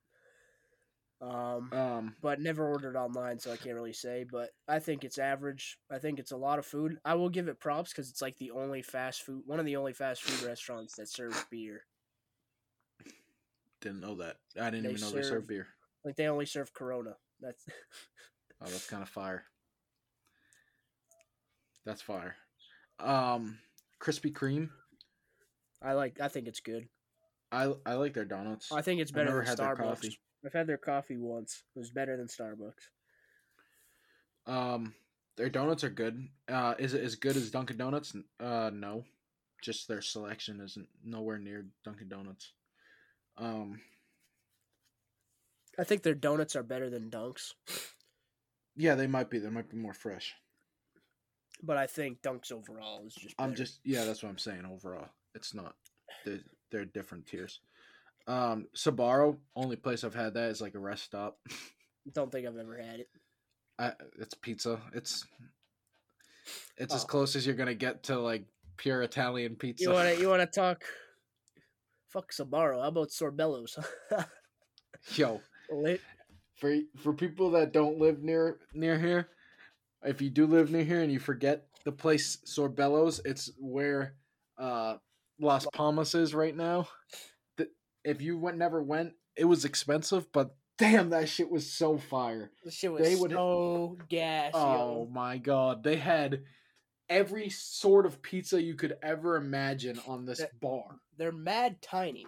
yep. 1.20 1.30
um, 1.30 1.72
Um, 1.72 2.16
but 2.20 2.40
never 2.40 2.66
ordered 2.68 2.96
online, 2.96 3.38
so 3.38 3.52
I 3.52 3.56
can't 3.56 3.76
really 3.76 3.92
say. 3.94 4.24
But 4.30 4.50
I 4.68 4.78
think 4.80 5.04
it's 5.04 5.18
average. 5.18 5.78
I 5.90 5.98
think 5.98 6.18
it's 6.18 6.32
a 6.32 6.36
lot 6.36 6.58
of 6.58 6.66
food. 6.66 6.98
I 7.04 7.14
will 7.14 7.30
give 7.30 7.48
it 7.48 7.60
props 7.60 7.92
because 7.92 8.10
it's 8.10 8.20
like 8.20 8.36
the 8.38 8.50
only 8.50 8.82
fast 8.82 9.22
food, 9.22 9.42
one 9.46 9.60
of 9.60 9.64
the 9.64 9.76
only 9.76 9.92
fast 9.94 10.22
food 10.22 10.46
restaurants 10.46 10.96
that 10.96 11.08
serves 11.08 11.42
beer. 11.50 11.82
Didn't 13.80 14.00
know 14.00 14.16
that. 14.16 14.36
I 14.60 14.70
didn't 14.70 14.84
They 14.84 14.90
even 14.90 15.00
know 15.02 15.10
they 15.10 15.22
serve- 15.22 15.28
serve 15.30 15.46
beer. 15.48 15.66
Like 16.04 16.16
they 16.16 16.26
only 16.28 16.46
serve 16.46 16.72
Corona. 16.72 17.16
That's 17.40 17.64
Oh, 18.62 18.66
that's 18.66 18.88
kind 18.88 19.02
of 19.02 19.08
fire. 19.08 19.44
That's 21.84 22.02
fire. 22.02 22.36
Um, 22.98 23.58
Krispy 24.02 24.32
Kreme. 24.32 24.70
I 25.82 25.92
like. 25.92 26.20
I 26.20 26.28
think 26.28 26.48
it's 26.48 26.60
good. 26.60 26.88
I 27.52 27.72
I 27.84 27.94
like 27.94 28.14
their 28.14 28.24
donuts. 28.24 28.72
I 28.72 28.82
think 28.82 29.00
it's 29.00 29.12
better 29.12 29.36
than 29.36 29.46
had 29.46 29.58
Starbucks. 29.58 29.76
coffee. 29.78 30.18
I've 30.44 30.52
had 30.52 30.66
their 30.66 30.78
coffee 30.78 31.16
once. 31.18 31.62
It 31.74 31.78
was 31.78 31.90
better 31.90 32.16
than 32.16 32.26
Starbucks. 32.28 32.72
Um, 34.46 34.94
their 35.36 35.48
donuts 35.50 35.84
are 35.84 35.90
good. 35.90 36.28
Uh, 36.48 36.74
is 36.78 36.94
it 36.94 37.02
as 37.04 37.16
good 37.16 37.36
as 37.36 37.50
Dunkin' 37.50 37.76
Donuts? 37.76 38.14
Uh, 38.40 38.70
no. 38.72 39.04
Just 39.62 39.88
their 39.88 40.00
selection 40.02 40.60
isn't 40.60 40.88
nowhere 41.04 41.38
near 41.38 41.66
Dunkin' 41.84 42.08
Donuts. 42.08 42.52
Um, 43.38 43.80
I 45.78 45.84
think 45.84 46.02
their 46.02 46.14
donuts 46.14 46.56
are 46.56 46.62
better 46.62 46.88
than 46.88 47.10
Dunks, 47.10 47.52
yeah, 48.76 48.94
they 48.94 49.06
might 49.06 49.30
be. 49.30 49.38
They 49.38 49.50
might 49.50 49.68
be 49.70 49.76
more 49.76 49.94
fresh. 49.94 50.34
but 51.62 51.76
I 51.76 51.86
think 51.86 52.22
Dunks 52.22 52.52
overall 52.52 53.04
is 53.06 53.14
just. 53.14 53.34
I'm 53.38 53.54
just 53.54 53.80
yeah, 53.84 54.04
that's 54.04 54.22
what 54.22 54.28
I'm 54.30 54.38
saying. 54.38 54.64
Overall, 54.70 55.08
it's 55.34 55.54
not. 55.54 55.74
They're, 56.24 56.40
they're 56.70 56.84
different 56.84 57.26
tiers. 57.26 57.60
Um, 58.26 58.66
Sbarro, 58.76 59.36
only 59.54 59.76
place 59.76 60.02
I've 60.02 60.14
had 60.14 60.34
that 60.34 60.50
is 60.50 60.60
like 60.60 60.74
a 60.74 60.78
rest 60.78 61.04
stop. 61.04 61.38
don't 62.12 62.30
think 62.32 62.46
I've 62.46 62.56
ever 62.56 62.76
had 62.76 63.00
it. 63.00 63.08
I, 63.78 63.92
it's 64.18 64.34
pizza. 64.34 64.80
It's 64.94 65.26
it's 66.78 66.94
as 66.94 67.04
Oh. 67.04 67.06
close 67.06 67.36
as 67.36 67.46
you're 67.46 67.54
gonna 67.56 67.74
get 67.74 68.04
to 68.04 68.18
like 68.18 68.44
pure 68.78 69.02
Italian 69.02 69.56
pizza. 69.56 69.84
You 69.84 69.90
wanna 69.92 70.14
you 70.14 70.28
wanna 70.28 70.46
talk? 70.46 70.82
Fuck 72.08 72.32
Sbarro. 72.32 72.80
How 72.82 72.88
about 72.88 73.08
Sorbello's? 73.10 73.78
Yo, 75.14 75.40
Lit. 75.70 76.00
for 76.56 76.74
for 76.98 77.12
people 77.12 77.50
that 77.52 77.72
don't 77.72 77.98
live 77.98 78.22
near 78.22 78.58
near 78.74 78.98
here, 78.98 79.28
if 80.04 80.20
you 80.22 80.30
do 80.30 80.46
live 80.46 80.70
near 80.70 80.84
here 80.84 81.02
and 81.02 81.12
you 81.12 81.18
forget 81.18 81.66
the 81.84 81.92
place 81.92 82.38
Sorbello's, 82.46 83.20
it's 83.24 83.50
where 83.58 84.14
uh 84.58 84.96
Las 85.38 85.66
Palmas 85.74 86.14
is 86.14 86.34
right 86.34 86.56
now. 86.56 86.88
The, 87.56 87.68
if 88.04 88.22
you 88.22 88.38
went 88.38 88.56
never 88.56 88.82
went, 88.82 89.12
it 89.36 89.44
was 89.44 89.64
expensive, 89.64 90.30
but 90.32 90.54
damn 90.78 91.10
that 91.10 91.28
shit 91.28 91.50
was 91.50 91.70
so 91.70 91.98
fire. 91.98 92.50
This 92.64 92.74
shit 92.74 92.92
was 92.92 93.02
They 93.02 93.14
would- 93.16 93.30
so 93.32 93.98
gas, 94.08 94.52
Oh 94.54 95.02
yo. 95.04 95.08
my 95.12 95.38
god, 95.38 95.82
they 95.84 95.96
had 95.96 96.42
every 97.08 97.50
sort 97.50 98.06
of 98.06 98.22
pizza 98.22 98.60
you 98.60 98.74
could 98.74 98.96
ever 99.02 99.36
imagine 99.36 100.00
on 100.08 100.24
this 100.24 100.38
That- 100.38 100.58
bar. 100.60 101.00
They're 101.16 101.32
mad 101.32 101.80
tiny. 101.82 102.26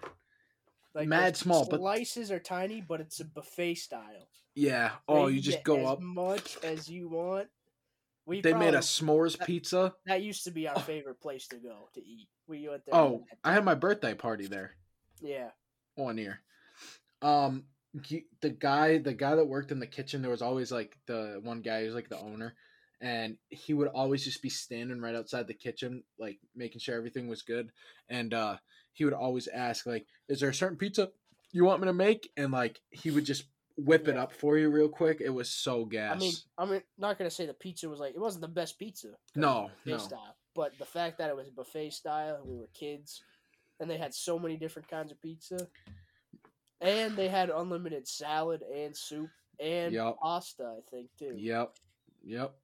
Like 0.95 1.09
mad 1.09 1.37
small, 1.37 1.67
but- 1.69 1.81
slices 1.81 2.31
are 2.31 2.39
tiny, 2.41 2.81
but 2.81 3.01
it's 3.01 3.21
a 3.21 3.25
buffet 3.25 3.75
style. 3.77 4.29
Yeah. 4.55 4.93
Where 5.07 5.19
Oh, 5.19 5.27
you 5.29 5.41
just 5.41 5.63
go 5.63 5.79
as 5.81 5.87
up. 5.93 6.01
much 6.01 6.57
as 6.65 6.89
you 6.89 7.09
want. 7.09 7.49
We 8.27 8.41
They 8.41 8.53
made 8.55 8.75
a 8.75 8.79
s'mores 8.79 9.39
that- 9.39 9.47
pizza. 9.47 9.95
That 10.07 10.23
used 10.23 10.45
to 10.45 10.51
be 10.51 10.67
our 10.69 10.77
Oh. 10.77 10.81
favorite 10.81 11.21
place 11.21 11.47
to 11.49 11.57
go 11.57 11.89
to 11.95 12.01
eat. 12.05 12.29
We 12.47 12.69
went 12.69 12.85
there. 12.85 12.95
Oh, 12.95 13.25
I 13.45 13.53
had 13.53 13.65
my 13.65 13.75
birthday 13.75 14.15
party 14.15 14.47
there. 14.47 14.75
yeah. 15.21 15.51
one 15.95 16.17
year. 16.17 16.41
Um, 17.23 17.67
he, 18.05 18.27
the 18.41 18.51
guy, 18.51 18.99
the 18.99 19.15
guy 19.15 19.35
that 19.35 19.45
worked 19.45 19.73
in 19.73 19.81
the 19.81 19.87
kitchen, 19.87 20.23
there 20.23 20.31
was 20.31 20.43
always 20.43 20.71
like 20.71 20.97
the 21.07 21.41
one 21.43 21.61
guy 21.61 21.85
who's 21.85 21.95
like 21.95 22.09
the 22.09 22.19
owner, 22.21 22.55
and 23.01 23.37
he 23.49 23.75
would 23.75 23.89
always 23.89 24.23
just 24.23 24.41
be 24.43 24.49
standing 24.49 25.01
right 25.01 25.17
outside 25.17 25.49
the 25.49 25.55
kitchen, 25.55 26.05
like 26.17 26.39
making 26.55 26.79
sure 26.81 26.95
everything 26.97 27.27
was 27.27 27.43
good. 27.43 27.73
And 28.09 28.33
uh, 28.33 28.59
he 28.93 29.05
would 29.05 29.15
always 29.15 29.49
ask, 29.49 29.87
like, 29.87 30.07
"Is 30.29 30.41
there 30.41 30.51
a 30.51 30.55
certain 30.55 30.77
pizza 30.79 31.11
you 31.53 31.65
want 31.65 31.81
me 31.81 31.87
to 31.87 31.93
make?" 31.93 32.31
And 32.37 32.53
like 32.53 32.81
he 32.91 33.11
would 33.11 33.25
just 33.25 33.45
whip 33.77 34.09
it 34.09 34.17
up 34.17 34.33
for 34.33 34.59
you 34.59 34.71
real 34.71 34.89
quick. 34.89 35.21
It 35.21 35.29
was 35.31 35.49
so 35.51 35.85
gas. 35.85 36.17
I 36.17 36.19
mean, 36.19 36.33
I'm 36.59 36.83
not 36.99 37.17
gonna 37.19 37.31
say 37.31 37.47
the 37.47 37.55
pizza 37.55 37.89
was 37.89 38.01
like 38.01 38.15
it 38.15 38.21
wasn't 38.21 38.43
the 38.43 38.49
best 38.49 38.79
pizza. 38.79 39.11
No, 39.37 39.71
no. 39.87 39.99
style, 39.99 40.37
but 40.55 40.77
the 40.79 40.85
fact 40.85 41.19
that 41.19 41.31
it 41.31 41.37
was 41.37 41.49
buffet 41.51 41.91
style 41.91 42.37
and 42.37 42.47
we 42.47 42.57
were 42.59 42.69
kids, 42.75 43.23
and 43.79 43.89
they 43.89 43.97
had 43.99 44.15
so 44.15 44.39
many 44.39 44.57
different 44.57 44.89
kinds 44.89 45.13
of 45.13 45.21
pizza, 45.23 45.69
and 46.81 47.17
they 47.17 47.29
had 47.29 47.51
unlimited 47.51 48.07
salad 48.09 48.63
and 48.75 48.97
soup 48.97 49.31
and 49.61 49.93
Yup. 49.93 50.19
pasta. 50.21 50.65
I 50.79 50.81
think 50.91 51.09
too. 51.19 51.35
yep, 51.37 51.77
yep, 52.25 52.55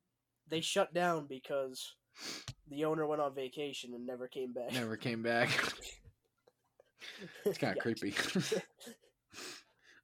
They 0.48 0.60
shut 0.60 0.92
down 0.94 1.26
because 1.26 1.94
the 2.68 2.84
owner 2.84 3.06
went 3.06 3.20
on 3.20 3.34
vacation 3.34 3.94
and 3.94 4.04
never 4.06 4.26
came 4.28 4.52
back. 4.52 4.72
never 4.72 4.96
came 4.96 5.22
back. 5.22 5.50
it's 7.44 7.58
kind 7.58 7.76
of 7.76 7.82
creepy. 7.82 8.14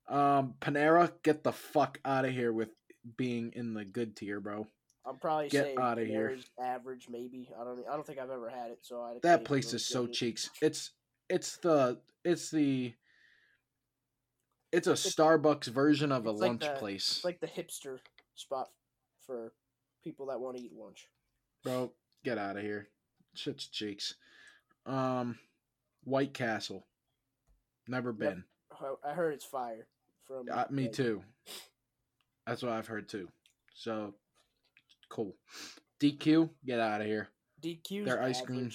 Um, 0.09 0.55
Panera, 0.61 1.13
get 1.23 1.45
the 1.45 1.53
fuck 1.53 2.01
out 2.05 2.25
of 2.25 2.33
here 2.33 2.53
with 2.53 2.71
being 3.17 3.53
in 3.55 3.75
the 3.75 3.85
good 3.85 4.17
tier, 4.17 4.41
bro. 4.41 4.67
I'm 5.07 5.19
probably 5.19 5.49
Get 5.49 5.67
saying 5.67 5.79
outta 5.79 6.05
here. 6.05 6.31
Panera's 6.31 6.51
average, 6.61 7.07
maybe. 7.09 7.49
I 7.59 7.63
don't. 7.63 7.79
I 7.89 7.93
don't 7.95 8.05
think 8.05 8.19
I've 8.19 8.29
ever 8.29 8.51
had 8.51 8.73
it, 8.73 8.81
so 8.83 9.01
I. 9.01 9.19
That 9.23 9.45
place 9.45 9.73
is 9.73 9.87
so 9.87 10.07
it. 10.07 10.13
cheeks. 10.13 10.51
It's 10.61 10.91
it's 11.29 11.59
the 11.59 12.01
it's 12.25 12.51
the 12.51 12.93
it's 14.73 14.89
a 14.89 14.93
Starbucks 14.95 15.67
version 15.67 16.11
of 16.11 16.27
a 16.27 16.33
like 16.33 16.49
lunch 16.49 16.63
the- 16.63 16.71
place, 16.71 17.17
It's 17.17 17.25
like 17.25 17.41
the 17.41 17.47
hipster 17.47 17.99
spot 18.35 18.69
for 19.27 19.53
people 20.03 20.27
that 20.27 20.41
want 20.41 20.57
to 20.57 20.63
eat 20.63 20.73
lunch. 20.77 21.07
bro. 21.63 21.93
Get 22.25 22.37
out 22.37 22.57
of 22.57 22.63
here. 22.63 22.89
Shit's 23.35 23.69
cheeks. 23.69 24.15
Um, 24.87 25.39
White 26.05 26.35
Castle. 26.35 26.85
Never 27.91 28.13
been. 28.13 28.45
I- 28.71 29.11
I 29.11 29.15
heard 29.15 29.35
it's 29.35 29.45
fire. 29.45 29.89
from. 30.25 30.49
Uh, 30.51 30.65
me 30.71 30.85
like, 30.85 30.93
too. 30.93 31.23
That's 32.47 32.63
what 32.63 32.73
I've 32.73 32.87
heard 32.87 33.09
too. 33.09 33.29
So 33.75 34.15
cool. 35.09 35.35
DQ, 35.99 36.51
get 36.65 36.79
out 36.79 37.01
of 37.01 37.09
here. 37.09 37.29
DQ. 37.61 38.05
Their 38.05 38.23
ice 38.23 38.41
cream. 38.41 38.71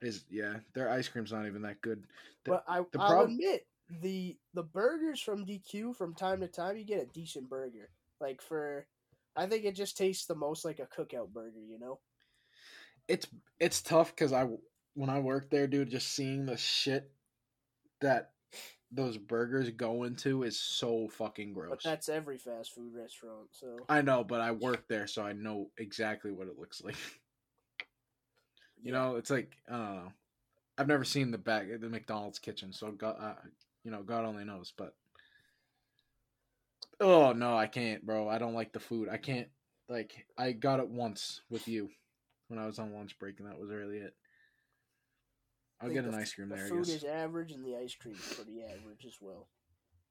Is 0.00 0.24
yeah, 0.30 0.58
their 0.74 0.88
ice 0.88 1.08
cream's 1.08 1.32
not 1.32 1.46
even 1.46 1.62
that 1.62 1.80
good. 1.80 2.04
The- 2.44 2.50
But 2.52 2.64
I, 2.68 2.78
the 2.92 3.00
I'll 3.00 3.24
admit 3.24 3.66
the 4.00 4.36
the 4.54 4.62
burgers 4.62 5.20
from 5.20 5.44
DQ 5.44 5.96
from 5.96 6.14
time 6.14 6.40
to 6.40 6.46
time 6.46 6.76
you 6.76 6.84
get 6.84 7.02
a 7.02 7.06
decent 7.06 7.50
burger. 7.50 7.90
Like 8.20 8.40
for, 8.40 8.86
I 9.34 9.46
think 9.46 9.64
it 9.64 9.74
just 9.74 9.96
tastes 9.96 10.26
the 10.26 10.36
most 10.36 10.64
like 10.64 10.78
a 10.78 10.86
cookout 10.86 11.32
burger. 11.32 11.64
You 11.68 11.80
know. 11.80 11.98
It's 13.08 13.26
it's 13.58 13.82
tough 13.82 14.14
because 14.14 14.32
I 14.32 14.46
when 14.94 15.10
I 15.10 15.18
worked 15.18 15.50
there, 15.50 15.66
dude, 15.66 15.90
just 15.90 16.14
seeing 16.14 16.46
the 16.46 16.56
shit 16.56 17.10
that 18.00 18.32
those 18.90 19.18
burgers 19.18 19.70
go 19.70 20.04
into 20.04 20.42
is 20.42 20.58
so 20.58 21.08
fucking 21.08 21.52
But 21.52 21.60
gross. 21.60 21.82
that's 21.84 22.08
every 22.08 22.38
fast 22.38 22.74
food 22.74 22.94
restaurant. 22.94 23.48
So 23.52 23.76
I 23.88 24.02
know, 24.02 24.24
but 24.24 24.40
I 24.40 24.52
work 24.52 24.88
there, 24.88 25.06
so 25.06 25.22
I 25.22 25.32
know 25.32 25.70
exactly 25.78 26.30
what 26.32 26.48
it 26.48 26.58
looks 26.58 26.82
like. 26.82 26.96
You 28.80 28.92
know, 28.92 29.16
it's 29.16 29.28
like 29.28 29.56
I 29.68 29.72
don't 29.72 29.96
know. 29.96 30.12
I've 30.78 30.86
never 30.86 31.02
seen 31.02 31.32
the 31.32 31.36
back 31.38 31.66
the 31.80 31.88
McDonald's 31.88 32.38
kitchen, 32.38 32.72
so 32.72 32.92
God, 32.92 33.16
uh, 33.20 33.34
you 33.82 33.90
know, 33.90 34.04
God 34.04 34.24
only 34.24 34.44
knows. 34.44 34.72
But 34.76 34.94
oh 37.00 37.32
no, 37.32 37.56
I 37.56 37.66
can't, 37.66 38.06
bro. 38.06 38.28
I 38.28 38.38
don't 38.38 38.54
like 38.54 38.72
the 38.72 38.78
food. 38.78 39.08
I 39.10 39.16
can't. 39.16 39.48
Like 39.88 40.26
I 40.38 40.52
got 40.52 40.78
it 40.78 40.88
once 40.88 41.40
with 41.50 41.66
you 41.66 41.90
when 42.46 42.60
I 42.60 42.66
was 42.66 42.78
on 42.78 42.94
lunch 42.94 43.18
break, 43.18 43.40
and 43.40 43.48
that 43.48 43.58
was 43.58 43.70
really 43.70 43.98
it. 43.98 44.14
I'll 45.80 45.90
get 45.90 46.04
an 46.04 46.10
the 46.12 46.18
ice 46.18 46.32
cream 46.32 46.48
the 46.48 46.56
there. 46.56 46.66
I 46.66 46.68
food 46.68 46.88
is 46.88 47.04
average 47.04 47.52
and 47.52 47.64
the 47.64 47.76
ice 47.76 47.94
cream 47.94 48.14
is 48.14 48.34
pretty 48.34 48.62
average 48.62 49.04
as 49.06 49.16
well. 49.20 49.48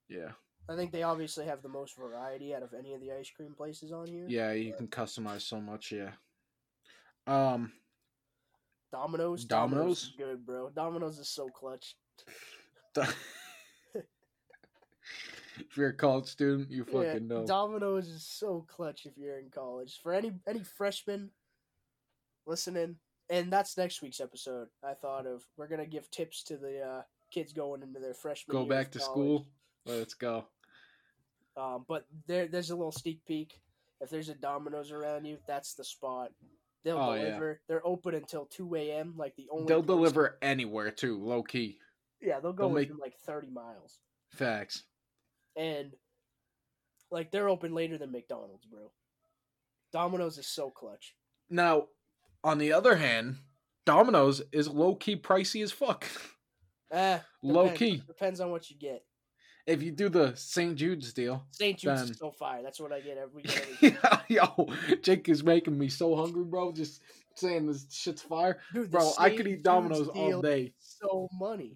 Yeah, 0.08 0.32
I 0.69 0.75
think 0.75 0.91
they 0.91 1.03
obviously 1.03 1.45
have 1.45 1.62
the 1.62 1.69
most 1.69 1.97
variety 1.97 2.56
out 2.56 2.63
of 2.63 2.73
any 2.73 2.93
of 2.93 3.01
the 3.01 3.12
ice 3.12 3.30
cream 3.30 3.53
places 3.53 3.91
on 3.91 4.08
here. 4.08 4.25
yeah. 4.27 4.51
You 4.53 4.73
can 4.73 4.88
customize 4.88 5.41
so 5.41 5.60
much. 5.60 5.91
Yeah. 5.91 6.12
Um. 7.25 7.71
Domino's. 8.91 9.43
Domino's? 9.45 10.03
is 10.03 10.13
good, 10.17 10.45
bro. 10.45 10.69
Domino's 10.69 11.19
is 11.19 11.30
so 11.30 11.49
clutch. 11.49 11.95
if 15.60 15.75
you're 15.75 15.89
a 15.89 15.93
college 15.93 16.27
student, 16.27 16.71
you 16.71 16.86
Yeah, 16.89 17.03
fucking 17.03 17.27
know. 17.27 17.45
Domino's 17.45 18.08
is 18.08 18.25
so 18.25 18.65
clutch 18.67 19.06
if 19.06 19.17
you're 19.17 19.39
in 19.39 19.49
college. 19.49 19.99
For 20.01 20.13
any 20.13 20.32
any 20.47 20.63
freshmen 20.63 21.32
listening, 22.45 22.95
and 23.30 23.52
that's 23.52 23.78
next 23.78 24.02
week's 24.02 24.20
episode. 24.20 24.68
I 24.84 24.94
thought 24.94 25.26
of 25.26 25.44
we're 25.58 25.68
gonna 25.68 25.86
give 25.86 26.10
tips 26.12 26.44
to 26.46 26.58
the 26.58 26.82
uh, 26.82 27.02
kids 27.32 27.54
going 27.54 27.82
into 27.84 28.00
their 28.00 28.13
freshman. 28.13 28.56
Go 28.56 28.66
back 28.66 28.92
to 28.92 29.00
college. 29.00 29.12
school. 29.12 29.48
Let's 29.86 30.13
go. 30.13 30.46
Um, 31.56 31.86
but 31.88 32.06
there 32.28 32.48
there's 32.48 32.70
a 32.72 32.76
little 32.76 32.92
sneak 32.92 33.26
peek. 33.26 33.60
If 34.00 34.10
there's 34.10 34.30
a 34.30 34.36
Domino's 34.36 34.92
around 34.92 35.26
you, 35.26 35.38
that's 35.48 35.74
the 35.74 35.84
spot. 35.84 36.32
They'll 36.84 36.98
Oh, 37.00 37.13
yeah. 37.16 37.24
deliver. 37.26 37.62
They're 37.68 37.86
open 37.86 38.13
until 38.16 38.46
two 38.46 38.76
a.m. 38.76 39.16
Like 39.18 39.36
the 39.36 39.48
only. 39.52 39.66
They'll 39.66 39.82
place- 39.84 39.88
deliver 39.98 40.38
anywhere 40.42 40.92
too, 40.92 41.18
low 41.24 41.42
key. 41.44 41.80
Yeah, 42.22 42.40
they'll 42.40 42.54
go 42.54 42.68
they'll 42.68 42.76
make- 42.76 43.00
like 43.00 43.18
thirty 43.26 43.50
miles, 43.50 44.00
Facts. 44.32 44.84
and 45.56 45.94
like 47.12 47.32
they're 47.32 47.50
open 47.50 47.74
later 47.74 47.98
than 47.98 48.12
McDonald's, 48.12 48.66
bro. 48.66 48.92
Domino's 49.94 50.38
is 50.38 50.48
so 50.48 50.70
clutch. 50.70 51.16
Now, 51.50 51.88
on 52.48 52.58
the 52.58 52.72
other 52.72 52.96
hand, 52.96 53.36
Domino's 53.86 54.42
is 54.52 54.68
low 54.70 54.96
key 54.96 55.18
pricey 55.18 55.62
as 55.64 55.72
fuck. 55.72 56.06
Eh, 56.90 57.20
low 57.44 57.64
depends. 57.64 57.80
key. 57.80 58.04
depends 58.08 58.40
on 58.40 58.50
what 58.50 58.70
you 58.70 58.78
get. 58.78 59.04
If 59.66 59.84
you 59.84 59.92
do 59.92 60.08
the 60.08 60.34
St. 60.38 60.74
Jude's 60.74 61.12
deal, 61.12 61.44
St. 61.52 61.78
Jude's 61.78 62.00
Then- 62.04 62.12
is 62.12 62.18
so 62.18 62.32
fire. 62.32 62.64
That's 62.64 62.80
what 62.80 62.94
I 62.94 63.02
get 63.02 63.18
every 63.18 63.42
day. 63.44 63.60
we 63.82 63.90
get 63.90 64.06
every 64.06 64.10
time. 64.10 64.22
yo, 64.30 64.96
Jake 65.02 65.28
is 65.28 65.44
making 65.44 65.78
me 65.78 65.90
so 65.90 66.16
hungry, 66.16 66.46
bro. 66.46 66.72
Just 66.72 67.02
saying 67.36 67.68
this 67.68 67.88
shit's 67.92 68.22
fire, 68.22 68.60
Dude, 68.74 68.90
bro. 68.90 69.12
I 69.20 69.32
could 69.36 69.48
eat 69.48 69.64
Domino's 69.64 70.08
all 70.08 70.42
day. 70.42 70.72
So 70.80 71.28
money, 71.34 71.76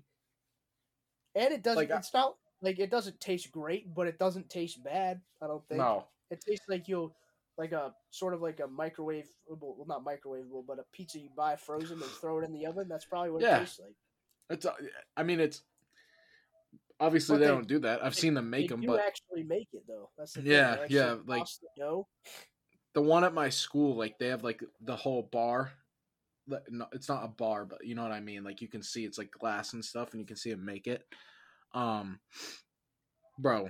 and 1.36 1.54
it 1.54 1.62
doesn't. 1.62 1.76
Like, 1.78 1.92
I- 1.92 1.98
it's 1.98 2.14
not 2.14 2.38
like 2.62 2.80
it 2.80 2.90
doesn't 2.90 3.20
taste 3.20 3.52
great, 3.52 3.94
but 3.94 4.08
it 4.08 4.18
doesn't 4.18 4.50
taste 4.50 4.82
bad. 4.82 5.20
I 5.42 5.48
don't 5.48 5.68
think. 5.68 5.80
No, 5.80 6.06
It 6.30 6.40
tastes 6.48 6.70
like 6.70 6.88
you'll 6.88 7.14
like 7.58 7.72
a 7.74 7.94
sort 8.12 8.34
of 8.34 8.42
like 8.42 8.60
a 8.60 8.68
microwave, 8.68 9.28
well, 9.48 9.86
not 9.88 10.06
microwavable, 10.06 10.66
but 10.66 10.80
a 10.80 10.86
pizza 10.94 11.20
you 11.20 11.30
buy 11.36 11.56
frozen 11.56 12.02
and 12.02 12.12
throw 12.20 12.40
it 12.40 12.46
in 12.46 12.54
the 12.54 12.66
oven. 12.66 12.88
That's 12.88 13.06
probably 13.06 13.32
what 13.32 13.42
Yeah. 13.42 13.58
it 13.58 13.60
tastes 13.62 13.80
like. 13.80 13.96
it's. 14.50 14.66
uh, 14.66 14.74
I 15.18 15.24
mean, 15.24 15.40
it's 15.40 15.62
obviously 17.00 17.38
they, 17.38 17.46
they- 17.46 17.52
don't 17.52 17.68
do 17.68 17.80
that. 17.80 18.04
I've 18.04 18.16
seen 18.16 18.34
them 18.34 18.50
make 18.50 18.70
they 18.70 18.76
them, 18.76 18.86
but 18.86 19.00
actually 19.02 19.44
make 19.44 19.68
it 19.74 19.84
though. 19.88 20.10
That's 20.18 20.34
the. 20.34 20.42
Yeah, 20.44 20.76
They 20.76 20.82
actually 20.84 20.96
yeah, 20.96 21.16
like- 21.26 21.48
the 22.94 23.02
one 23.02 23.24
at 23.24 23.34
my 23.34 23.50
school, 23.50 23.96
like 23.96 24.18
they 24.20 24.28
have 24.28 24.44
like 24.44 24.64
the 24.82 24.96
whole 24.96 25.24
bar. 25.24 25.72
No, 26.70 26.88
it's 26.92 27.08
not 27.08 27.24
a 27.24 27.28
bar, 27.30 27.66
but 27.66 27.86
you 27.86 27.96
know 27.96 28.04
what 28.04 28.12
I 28.12 28.20
mean. 28.20 28.44
Like 28.44 28.62
you 28.62 28.68
can 28.68 28.82
see 28.84 29.06
it's 29.06 29.18
like 29.18 29.32
glass 29.32 29.74
and 29.74 29.86
stuff, 29.86 30.12
and 30.12 30.20
you 30.20 30.26
can 30.26 30.36
see 30.36 30.50
them 30.52 30.66
make 30.66 30.88
it. 30.88 31.06
Um, 31.74 32.20
bro, 33.40 33.70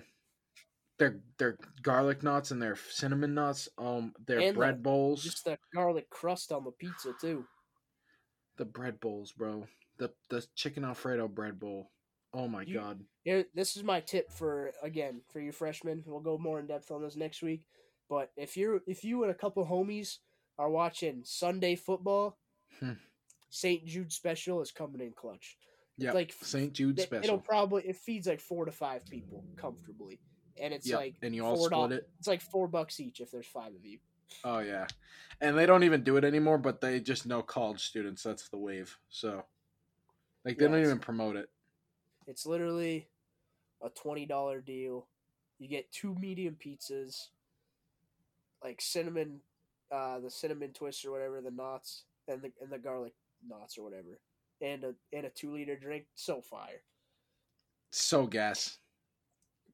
their 1.02 1.20
their 1.40 1.58
garlic 1.82 2.22
knots 2.22 2.52
and 2.52 2.62
their 2.62 2.76
cinnamon 2.76 3.34
nuts. 3.34 3.68
Um, 3.80 4.14
their 4.28 4.40
And 4.40 4.50
the- 4.56 4.60
bread 4.60 4.84
bowls. 4.84 5.24
just 5.24 5.44
that 5.46 5.60
garlic 5.74 6.10
crust 6.12 6.52
on 6.52 6.64
the 6.64 6.72
pizza 6.72 7.14
too. 7.20 7.46
the 8.58 8.66
bread 8.66 9.00
bowls, 9.00 9.32
bro. 9.32 9.68
The 9.98 10.14
the 10.30 10.46
chicken 10.56 10.84
alfredo 10.86 11.28
bread 11.28 11.60
bowl. 11.60 11.90
Oh 12.34 12.48
my 12.48 12.62
You- 12.62 12.76
god. 12.76 13.04
Here, 13.24 13.46
this 13.56 13.76
is 13.76 13.84
my 13.84 14.00
tip 14.02 14.30
for 14.32 14.72
again 14.84 15.22
for 15.30 15.40
you 15.40 15.52
freshmen. 15.52 16.04
We'll 16.06 16.20
go 16.20 16.38
more 16.38 16.60
in 16.60 16.68
depth 16.68 16.92
on 16.92 17.02
this 17.02 17.16
next 17.16 17.42
week. 17.42 17.66
But 18.08 18.32
if 18.38 18.56
you're 18.56 18.82
if 18.86 19.04
you 19.04 19.24
and 19.24 19.32
a 19.32 19.36
couple 19.36 19.66
homies 19.66 20.20
are 20.60 20.70
watching 20.70 21.24
Sunday 21.24 21.76
football, 21.76 22.38
Hmm. 22.80 22.94
St. 23.50 23.84
Jude 23.86 24.12
special 24.14 24.62
is 24.62 24.72
coming 24.72 25.02
in 25.02 25.14
clutch. 25.14 25.58
Yeah, 25.98 26.12
like 26.14 26.32
St. 26.34 26.72
Jude 26.74 26.98
Th- 26.98 27.12
It'll 27.12 27.40
probably 27.40 27.84
it 27.88 27.96
feeds 27.96 28.28
like 28.28 28.40
four 28.42 28.66
to 28.66 28.72
five 28.72 29.06
people 29.08 29.44
comfortably, 29.56 30.20
and 30.60 30.74
it's 30.74 30.88
Yeah, 30.88 30.98
like 30.98 31.16
and 31.22 31.36
you 31.36 31.46
all 31.46 31.56
four 31.56 31.70
split 31.72 31.92
it. 31.92 32.10
It's 32.20 32.28
like 32.28 32.42
four 32.42 32.68
bucks 32.68 33.00
each 33.00 33.20
if 33.22 33.32
there's 33.32 33.46
five 33.48 33.74
of 33.74 33.86
you. 33.86 34.00
Oh 34.44 34.60
yeah, 34.60 34.88
and 35.40 35.58
they 35.58 35.66
don't 35.66 35.84
even 35.84 36.04
do 36.04 36.18
it 36.18 36.24
anymore. 36.24 36.58
But 36.58 36.82
they 36.82 37.00
just 37.00 37.26
know 37.26 37.42
college 37.42 37.84
students. 37.84 38.24
That's 38.24 38.50
the 38.50 38.58
wave. 38.58 38.98
So, 39.10 39.44
like, 40.46 40.58
they 40.58 40.66
Yeah, 40.66 40.72
don't 40.72 40.82
even 40.82 41.00
promote 41.00 41.36
it. 41.36 41.50
It's 42.28 42.46
literally 42.46 43.08
a 43.84 43.90
twenty 43.90 44.26
dollar 44.26 44.62
deal. 44.62 45.08
You 45.60 45.68
get 45.68 45.92
two 45.92 46.16
medium 46.16 46.56
pizzas, 46.56 47.28
like 48.64 48.82
cinnamon, 48.82 49.42
uh, 49.92 50.20
the 50.20 50.30
cinnamon 50.32 50.74
twist 50.74 51.06
or 51.06 51.12
whatever, 51.12 51.42
the 51.42 51.52
knots, 51.52 52.06
and 52.28 52.42
the 52.42 52.52
and 52.62 52.72
the 52.72 52.80
garlic 52.80 53.14
knots 53.48 53.78
or 53.78 53.84
whatever, 53.84 54.20
and 54.62 54.84
a 54.84 54.96
and 55.14 55.26
a 55.26 55.30
two 55.30 55.54
liter 55.54 55.76
drink. 55.76 56.06
So 56.16 56.42
fire. 56.42 56.82
So 57.92 58.26
gas. 58.28 58.80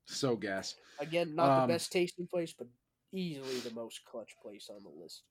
So 0.08 0.36
gas. 0.36 0.76
Again, 1.00 1.36
not 1.36 1.50
Um, 1.64 1.68
the 1.68 1.74
best 1.76 1.92
tasting 1.92 2.28
place, 2.28 2.54
but 2.58 2.68
easily 3.12 3.60
the 3.60 3.72
most 3.74 4.04
clutch 4.06 4.36
place 4.42 4.70
on 4.70 4.82
the 4.84 4.90
list. 4.90 5.24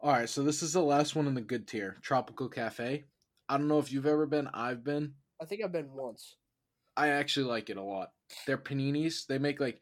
All 0.00 0.12
right, 0.12 0.28
so 0.28 0.42
this 0.42 0.62
is 0.62 0.72
the 0.72 0.82
last 0.82 1.14
one 1.14 1.26
in 1.26 1.34
the 1.34 1.40
good 1.40 1.66
tier. 1.68 1.98
Tropical 2.02 2.48
Cafe. 2.48 3.04
I 3.48 3.56
don't 3.58 3.68
know 3.68 3.78
if 3.78 3.92
you've 3.92 4.06
ever 4.06 4.26
been. 4.26 4.48
I've 4.48 4.82
been. 4.84 5.14
I 5.40 5.44
think 5.44 5.62
I've 5.62 5.72
been 5.72 5.92
once. 5.92 6.36
I 6.96 7.08
actually 7.08 7.46
like 7.46 7.70
it 7.70 7.76
a 7.76 7.82
lot. 7.82 8.12
Their 8.46 8.58
paninis, 8.58 9.26
they 9.26 9.38
make 9.38 9.60
like 9.60 9.80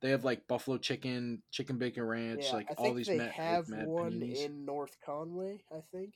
they 0.00 0.10
have 0.10 0.24
like 0.24 0.46
buffalo 0.46 0.78
chicken, 0.78 1.42
chicken 1.50 1.78
bacon 1.78 2.04
ranch, 2.04 2.44
Yeah, 2.46 2.52
like 2.52 2.68
all 2.78 2.94
these 2.94 3.06
they 3.06 3.18
mad, 3.18 3.24
like, 3.26 3.32
have 3.34 3.68
mad 3.68 3.86
one 3.86 4.12
paninis. 4.20 4.44
in 4.44 4.64
North 4.64 4.96
Conway. 5.04 5.62
I 5.70 5.80
think 5.92 6.14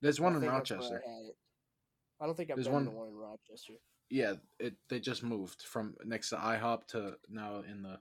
There's 0.00 0.20
one 0.20 0.32
I 0.32 0.36
in 0.36 0.40
think 0.42 0.52
that's 0.52 0.70
where 0.70 0.78
Rochester. 0.80 1.02
I. 1.06 2.24
I 2.24 2.26
don't 2.26 2.36
think 2.36 2.50
I've 2.50 2.56
There's 2.56 2.66
been 2.66 2.74
one- 2.74 2.84
to 2.84 2.90
one 2.90 3.08
in 3.08 3.14
Rochester. 3.14 3.74
Yeah, 4.10 4.34
it 4.58 4.74
they 4.88 5.00
just 5.00 5.22
moved 5.22 5.62
from 5.62 5.94
next 6.04 6.30
to 6.30 6.36
IHOP 6.36 6.86
to 6.88 7.14
now 7.28 7.60
in 7.60 7.82
the 7.82 8.00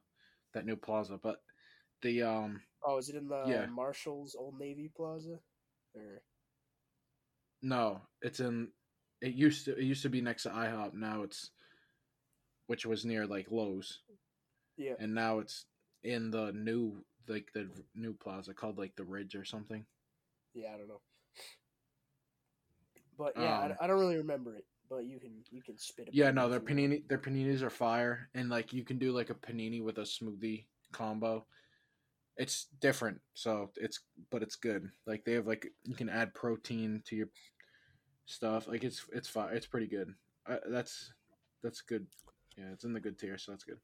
that 0.54 0.65
new 0.65 0.76
plaza. 0.76 1.19
But 1.22 1.41
the 2.02 2.24
um 2.24 2.62
Oh, 2.86 2.98
is 2.98 3.10
it 3.10 3.15
in 3.15 3.28
the 3.28 3.45
Yeah. 3.50 3.65
Marshalls 3.67 4.36
Old 4.36 4.58
Navy 4.60 4.89
Plaza? 4.95 5.39
Or 5.95 6.22
no, 7.62 8.02
it's 8.22 8.39
in 8.39 8.74
it 9.22 9.34
used 9.34 9.65
to 9.65 9.78
it 9.78 9.84
used 9.84 10.04
to 10.04 10.10
be 10.10 10.22
next 10.22 10.43
to 10.43 10.50
IHOP. 10.50 10.93
Now 10.93 11.24
it's 11.24 11.52
which 12.67 12.86
was 12.86 13.06
near 13.06 13.26
like 13.28 13.52
Lowe's, 13.52 14.00
yeah, 14.78 14.93
and 15.00 15.13
now 15.13 15.39
it's 15.39 15.65
in 16.04 16.32
the 16.32 16.52
new 16.54 17.06
like 17.28 17.52
the 17.54 17.69
new 17.95 18.13
plaza 18.13 18.54
called 18.54 18.78
like 18.78 18.95
the 18.95 19.04
Ridge 19.04 19.36
or 19.36 19.45
something. 19.45 19.86
yeah, 20.54 20.74
I 20.74 20.78
don't 20.78 20.88
know. 20.88 21.02
But 23.17 23.38
yeah, 23.38 23.54
Um, 23.54 23.74
I, 23.80 23.84
I 23.84 23.88
don't 23.88 24.00
really 24.00 24.17
remember 24.17 24.56
it. 24.56 24.65
But 24.89 25.06
you 25.06 25.19
can 25.19 25.32
you 25.52 25.62
can 25.62 25.78
spit 25.78 26.08
it. 26.08 26.13
Yeah, 26.13 26.32
no, 26.32 26.49
their 26.49 26.60
panini 26.60 27.08
their 27.08 27.19
paninis 27.19 27.62
are 27.62 27.69
fire, 27.69 28.30
and 28.34 28.49
like 28.49 28.73
you 28.73 28.84
can 28.84 28.97
do 28.97 29.12
like 29.12 29.30
a 29.30 29.36
panini 29.36 29.84
with 29.84 29.99
a 29.99 30.02
smoothie 30.02 30.65
combo. 30.91 31.45
It's 32.38 32.67
different, 32.80 33.19
so 33.34 33.69
it's 33.75 33.99
but 34.32 34.41
it's 34.41 34.56
good. 34.56 34.89
Like 35.06 35.25
they 35.25 35.34
have 35.34 35.45
like 35.45 35.67
you 35.84 35.93
can 35.93 36.10
add 36.10 36.34
protein 36.34 37.04
to 37.06 37.15
your 37.15 37.28
stuff. 38.25 38.67
Like 38.67 38.84
it's 38.84 39.06
it's 39.13 39.28
fire. 39.28 39.54
It's 39.54 39.67
pretty 39.67 39.88
good. 39.88 40.13
Uh, 40.47 40.58
that's 40.69 41.13
that's 41.62 41.82
good 41.82 42.08
Yeah, 42.58 42.71
it's 42.73 42.86
in 42.86 42.93
the 42.93 42.99
good 42.99 43.19
tier, 43.19 43.38
so 43.38 43.52
that's 43.52 43.63
good. 43.63 43.78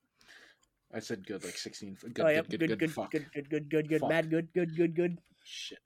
I 0.93 0.99
said 0.99 1.27
good, 1.27 1.43
like 1.43 1.57
sixteen. 1.57 1.97
Good, 2.01 2.25
oh, 2.25 2.29
yep. 2.29 2.47
good, 2.49 2.59
Good, 2.59 2.79
good, 2.79 2.79
good, 2.79 3.11
good, 3.11 3.31
good, 3.33 3.49
good, 3.49 3.69
good, 3.69 3.89
good, 3.89 3.99
Fuck. 4.01 4.09
mad 4.09 4.29
good, 4.29 4.47
good, 4.53 4.75
good, 4.75 4.95
good. 4.95 5.17
Shit. 5.43 5.79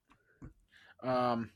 Um, 1.04 1.50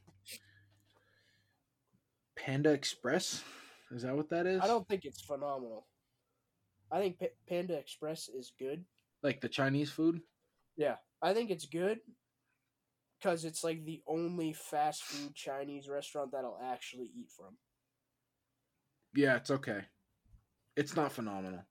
Panda 2.45 2.71
Express. 2.71 3.43
Is 3.91 4.01
that 4.03 4.15
what 4.15 4.29
that 4.29 4.45
is? 4.45 4.61
I 4.61 4.67
don't 4.67 4.87
think 4.87 5.05
it's 5.05 5.21
phenomenal. 5.21 5.87
I 6.91 6.99
think 6.99 7.19
P- 7.19 7.27
Panda 7.47 7.75
Express 7.75 8.29
is 8.29 8.51
good. 8.59 8.83
like 9.21 9.39
the 9.41 9.49
Chinese 9.49 9.89
food. 9.89 10.19
Yeah, 10.75 10.95
I 11.21 11.33
think 11.33 11.49
it's 11.49 11.65
good 11.65 11.99
because 13.19 13.45
it's 13.45 13.63
like 13.63 13.85
the 13.85 14.01
only 14.07 14.51
fast 14.53 15.03
food 15.03 15.33
Chinese 15.33 15.87
restaurant 15.87 16.31
that 16.33 16.43
I'll 16.43 16.59
actually 16.63 17.09
eat 17.17 17.29
from. 17.35 17.55
Yeah, 19.15 19.35
it's 19.37 19.51
okay. 19.51 19.81
It's 20.75 20.95
not 20.95 21.11
phenomenal. 21.11 21.61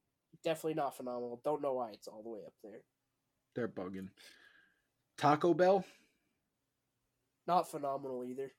Definitely 0.44 0.74
not 0.74 0.96
phenomenal. 0.96 1.40
Don't 1.44 1.60
know 1.60 1.74
why 1.74 1.90
it's 1.90 2.06
all 2.08 2.22
the 2.22 2.30
way 2.30 2.40
up 2.46 2.54
there. 2.62 2.80
They're 3.54 3.68
bugging. 3.68 4.08
Taco 5.18 5.52
Bell. 5.52 5.84
Not 7.46 7.70
phenomenal 7.70 8.24
either. 8.24 8.50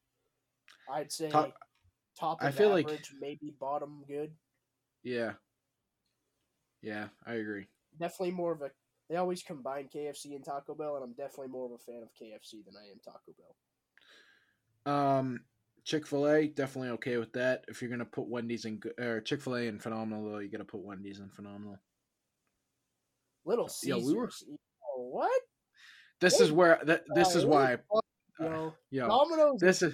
I'd 0.92 1.12
say 1.12 1.30
Ta- 1.30 1.52
top 2.20 2.38
I 2.42 2.52
feel 2.52 2.70
like- 2.70 2.86
average, 2.86 3.14
maybe 3.20 3.52
bottom 3.60 4.04
good. 4.08 4.36
Yeah. 5.04 5.34
Yeah, 6.82 7.10
I 7.26 7.34
agree. 7.36 7.68
Definitely 8.00 8.32
more 8.32 8.52
of 8.54 8.62
a. 8.62 8.72
They 9.10 9.16
always 9.18 9.44
combine 9.44 9.90
KFC 9.94 10.36
and 10.36 10.44
Taco 10.44 10.74
Bell, 10.76 10.96
and 10.96 11.04
I'm 11.04 11.14
definitely 11.14 11.48
more 11.50 11.66
of 11.66 11.72
a 11.74 11.78
fan 11.78 12.02
of 12.04 12.10
KFC 12.14 12.64
than 12.66 12.76
I 12.78 12.90
am 12.92 13.00
Taco 13.04 13.34
Bell. 14.86 14.94
Um, 14.94 15.46
Chick 15.86 16.08
Fil 16.08 16.28
A 16.30 16.48
definitely 16.48 16.90
okay 16.92 17.18
with 17.18 17.34
that. 17.34 17.66
If 17.68 17.82
you're 17.82 17.92
gonna 17.92 18.06
put 18.06 18.28
Wendy's 18.28 18.66
in 18.66 18.82
or 19.00 19.22
Chick 19.22 19.42
Fil 19.42 19.56
A 19.56 19.62
in 19.68 19.80
phenomenal, 19.80 20.30
though, 20.32 20.40
you 20.40 20.50
gotta 20.50 20.66
put 20.66 20.82
Wendy's 20.82 21.20
in 21.20 21.30
phenomenal. 21.30 21.78
Little 23.46 23.68
Caesars. 23.68 24.06
we 24.06 24.14
were- 24.16 24.32
what? 24.96 25.42
This 26.22 26.40
is 26.40 26.52
where 26.52 26.80
that. 26.86 27.04
This 27.16 27.36
Uh, 27.36 27.40
is 27.40 27.46
why. 27.46 27.76
fuck, 27.78 28.06
uh, 28.40 28.44
Yo, 28.46 28.74
Yo, 28.92 29.08
Domino's. 29.08 29.60
this 29.60 29.82
is. 29.82 29.94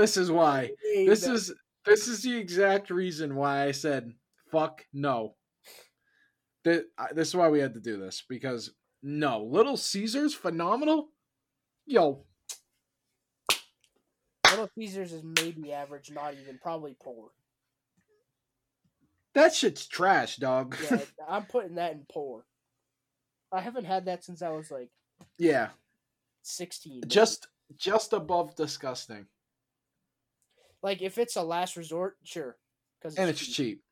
This 0.00 0.16
is 0.16 0.30
why. 0.30 0.70
This 0.94 1.26
is 1.26 1.52
this 1.84 2.08
is 2.08 2.22
the 2.22 2.34
exact 2.34 2.88
reason 2.88 3.36
why 3.36 3.64
I 3.64 3.72
said 3.72 4.14
fuck 4.50 4.82
no. 4.94 5.34
This, 6.64 6.84
this 7.12 7.28
is 7.28 7.34
why 7.34 7.50
we 7.50 7.60
had 7.60 7.74
to 7.74 7.80
do 7.80 7.98
this 7.98 8.24
because 8.26 8.72
no, 9.02 9.42
Little 9.44 9.76
Caesars 9.76 10.32
phenomenal. 10.32 11.10
Yo, 11.84 12.24
Little 14.48 14.70
Caesars 14.78 15.12
is 15.12 15.22
maybe 15.22 15.70
average, 15.70 16.10
not 16.10 16.32
even 16.32 16.58
probably 16.62 16.96
poor. 16.98 17.28
that 19.34 19.52
shit's 19.52 19.86
trash, 19.86 20.36
dog. 20.36 20.78
Yeah, 20.90 21.00
I'm 21.28 21.44
putting 21.44 21.74
that 21.74 21.92
in 21.92 22.06
poor. 22.10 22.46
I 23.52 23.60
haven't 23.60 23.84
had 23.84 24.06
that 24.06 24.24
since 24.24 24.40
I 24.40 24.48
was 24.48 24.70
like 24.70 24.88
yeah, 25.36 25.68
16. 26.40 27.02
just 27.06 27.48
just 27.76 28.14
above 28.14 28.56
disgusting, 28.56 29.26
like 30.82 31.02
if 31.02 31.18
it's 31.18 31.36
a 31.36 31.42
last 31.42 31.76
resort, 31.76 32.16
sure, 32.24 32.56
because 33.00 33.16
and 33.16 33.28
it's 33.30 33.46
cheap. 33.46 33.82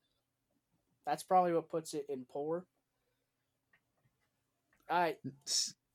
That's 1.07 1.23
probably 1.23 1.53
what 1.55 1.69
puts 1.71 1.95
it 1.95 2.07
in 2.09 2.25
poor. 2.31 2.65
I 4.91 5.17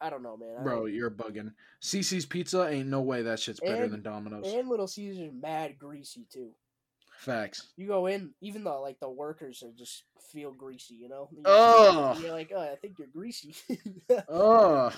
I 0.01 0.09
don't 0.09 0.23
know, 0.23 0.37
man. 0.37 0.55
I 0.59 0.63
Bro, 0.63 0.85
you're 0.85 1.09
bugging. 1.11 1.53
Cici's 1.81 2.25
Pizza 2.25 2.67
ain't 2.67 2.89
no 2.89 3.01
way 3.01 3.23
that 3.23 3.39
shit's 3.39 3.59
better 3.59 3.83
And- 3.83 3.93
than 3.93 4.01
Domino's. 4.01 4.51
and 4.53 4.67
Little 4.69 4.87
Caesars 4.87 5.31
mad 5.33 5.77
greasy 5.79 6.25
too. 6.31 6.51
Facts. 7.19 7.69
You 7.77 7.87
go 7.87 8.07
in, 8.07 8.33
even 8.41 8.63
though 8.63 8.81
like 8.81 8.99
the 8.99 9.09
workers 9.09 9.63
are 9.63 9.71
just 9.77 10.03
feel 10.31 10.51
greasy, 10.51 10.95
you 10.95 11.07
know. 11.09 11.29
You 11.31 11.41
Ugh. 11.45 12.19
You're 12.21 12.31
like, 12.31 12.51
oh, 12.53 12.59
I 12.61 12.75
think 12.75 12.99
you're 12.99 13.07
greasy. 13.07 13.55
Ugh. 14.29 14.93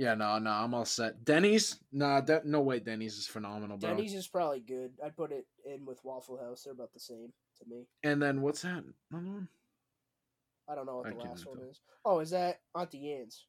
Yeah, 0.00 0.14
no, 0.14 0.38
no, 0.38 0.50
I'm 0.50 0.72
all 0.72 0.86
set. 0.86 1.26
Denny's, 1.26 1.78
nah, 1.92 2.22
that, 2.22 2.46
no 2.46 2.62
way. 2.62 2.80
Denny's 2.80 3.18
is 3.18 3.26
phenomenal, 3.26 3.76
bro. 3.76 3.90
Denny's 3.90 4.14
is 4.14 4.26
probably 4.26 4.60
good. 4.60 4.92
I'd 5.04 5.14
put 5.14 5.30
it 5.30 5.44
in 5.70 5.84
with 5.84 6.00
Waffle 6.04 6.38
House. 6.38 6.62
They're 6.62 6.72
about 6.72 6.94
the 6.94 7.00
same 7.00 7.30
to 7.58 7.64
me. 7.68 7.84
And 8.02 8.22
then 8.22 8.40
what's 8.40 8.62
that? 8.62 8.82
Another 9.12 9.28
one? 9.30 9.48
I 10.70 10.74
don't 10.74 10.86
know 10.86 10.96
what 10.96 11.06
I 11.08 11.10
the 11.10 11.16
last 11.16 11.44
one 11.46 11.58
tell. 11.58 11.68
is. 11.68 11.80
Oh, 12.06 12.20
is 12.20 12.30
that 12.30 12.60
Auntie 12.74 13.12
Anne's? 13.12 13.44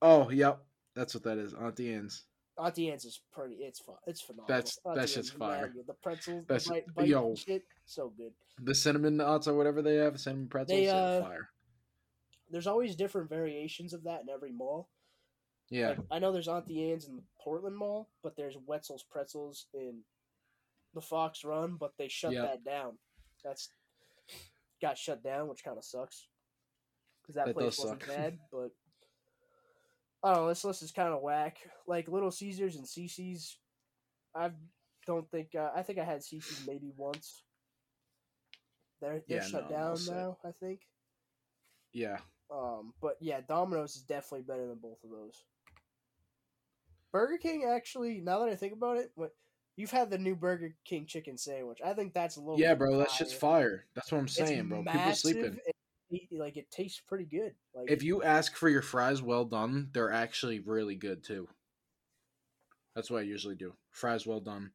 Oh, 0.00 0.30
yep, 0.30 0.60
that's 0.94 1.14
what 1.14 1.24
that 1.24 1.36
is. 1.36 1.52
Auntie 1.52 1.92
Anne's. 1.92 2.26
Auntie 2.58 2.88
Anne's 2.88 3.04
is 3.04 3.20
pretty. 3.32 3.56
It's 3.56 3.80
fun. 3.80 3.96
It's 4.06 4.20
phenomenal. 4.20 4.46
That's- 4.46 4.78
that 4.84 4.90
Auntie 4.90 5.00
shit's 5.12 5.30
Anne's 5.30 5.38
fire. 5.38 5.68
good. 5.74 5.86
The 5.88 5.94
pretzels, 5.94 6.44
That's- 6.46 6.66
the 6.66 6.70
bite, 6.74 6.94
bite 6.94 7.08
yo. 7.08 7.26
and 7.30 7.38
shit, 7.38 7.64
so 7.86 8.12
good. 8.16 8.30
The 8.62 8.74
cinnamon 8.76 9.16
nuts 9.16 9.48
or 9.48 9.54
whatever 9.54 9.82
they 9.82 9.96
have, 9.96 10.20
cinnamon 10.20 10.46
pretzels, 10.46 10.78
They, 10.78 10.88
uh, 10.88 11.22
fire. 11.22 11.48
There's 12.52 12.68
always 12.68 12.94
different 12.94 13.28
variations 13.28 13.92
of 13.92 14.04
that 14.04 14.20
in 14.20 14.28
every 14.28 14.52
mall. 14.52 14.88
Yeah, 15.70 15.88
Like, 15.90 15.98
I 16.10 16.18
know 16.18 16.32
there's 16.32 16.48
Auntie 16.48 16.90
Anne's 16.92 17.06
in 17.08 17.16
the 17.16 17.22
Portland 17.40 17.76
Mall, 17.76 18.10
but 18.22 18.36
there's 18.36 18.56
Wetzel's 18.66 19.02
Pretzels 19.04 19.66
in 19.72 20.00
the 20.94 21.00
Fox 21.00 21.44
Run, 21.44 21.76
but 21.76 21.92
they 21.98 22.08
shut 22.08 22.32
Yep. 22.32 22.42
that 22.44 22.64
down. 22.70 22.98
That's 23.42 23.70
got 24.80 24.98
shut 24.98 25.22
down, 25.22 25.48
which 25.48 25.64
kind 25.64 25.78
of 25.78 25.84
sucks 25.84 26.28
because 27.22 27.36
that, 27.36 27.46
That 27.46 27.54
place 27.54 27.78
wasn't 27.78 28.00
suck. 28.02 28.08
bad. 28.08 28.38
But 28.52 28.70
I 30.24 30.34
don't 30.34 30.42
know. 30.44 30.48
This 30.48 30.64
list 30.64 30.82
is 30.82 30.92
kind 30.92 31.12
of 31.14 31.22
whack. 31.22 31.58
Like 31.86 32.06
Little 32.08 32.30
Caesars 32.30 32.76
and 32.76 32.84
Cici's, 32.86 33.58
I 34.34 34.50
don't 35.06 35.28
think 35.30 35.54
uh, 35.54 35.70
I 35.74 35.82
think 35.82 35.98
I 35.98 36.04
had 36.04 36.20
Cici's 36.20 36.64
maybe 36.66 36.92
once. 36.96 37.42
They're 39.00 39.22
they're 39.26 39.38
Yeah, 39.38 39.44
shut 39.44 39.70
no, 39.70 39.76
down 39.76 39.98
now. 40.06 40.38
I 40.44 40.52
think. 40.52 40.80
yeah. 41.92 42.18
Um, 42.50 42.92
but 43.00 43.16
yeah, 43.20 43.40
Domino's 43.40 43.96
is 43.96 44.02
definitely 44.02 44.42
better 44.42 44.66
than 44.68 44.76
both 44.76 45.02
of 45.02 45.10
those. 45.10 45.42
Burger 47.12 47.38
King 47.38 47.64
actually, 47.64 48.20
now 48.20 48.40
that 48.40 48.48
I 48.48 48.56
think 48.56 48.72
about 48.72 48.96
it, 48.96 49.12
what 49.14 49.34
you've 49.76 49.90
had 49.90 50.10
the 50.10 50.18
new 50.18 50.34
Burger 50.34 50.74
King 50.84 51.06
chicken 51.06 51.36
sandwich. 51.38 51.78
I 51.84 51.92
think 51.92 52.14
that's 52.14 52.36
a 52.36 52.40
little 52.40 52.58
Yeah, 52.58 52.74
bro, 52.74 52.96
that 52.98 53.10
shit's 53.10 53.32
fire. 53.32 53.84
That's 53.94 54.10
what 54.10 54.18
I'm 54.18 54.24
It's 54.24 54.34
saying, 54.34 54.68
bro. 54.68 54.82
People 54.82 55.14
sleeping. 55.14 55.58
it- 55.66 55.76
like 56.30 56.58
it 56.58 56.70
tastes 56.70 57.00
pretty 57.00 57.24
good. 57.24 57.54
Like 57.74 57.90
If 57.90 58.02
you 58.02 58.22
ask 58.22 58.54
for 58.54 58.68
your 58.68 58.82
fries 58.82 59.22
well 59.22 59.46
done, 59.46 59.88
they're 59.94 60.12
actually 60.12 60.60
really 60.60 60.94
good 60.94 61.24
too. 61.24 61.48
That's 62.94 63.10
what 63.10 63.20
I 63.20 63.22
usually 63.22 63.54
do. 63.54 63.72
Fries 63.92 64.26
well 64.26 64.40
done, 64.40 64.72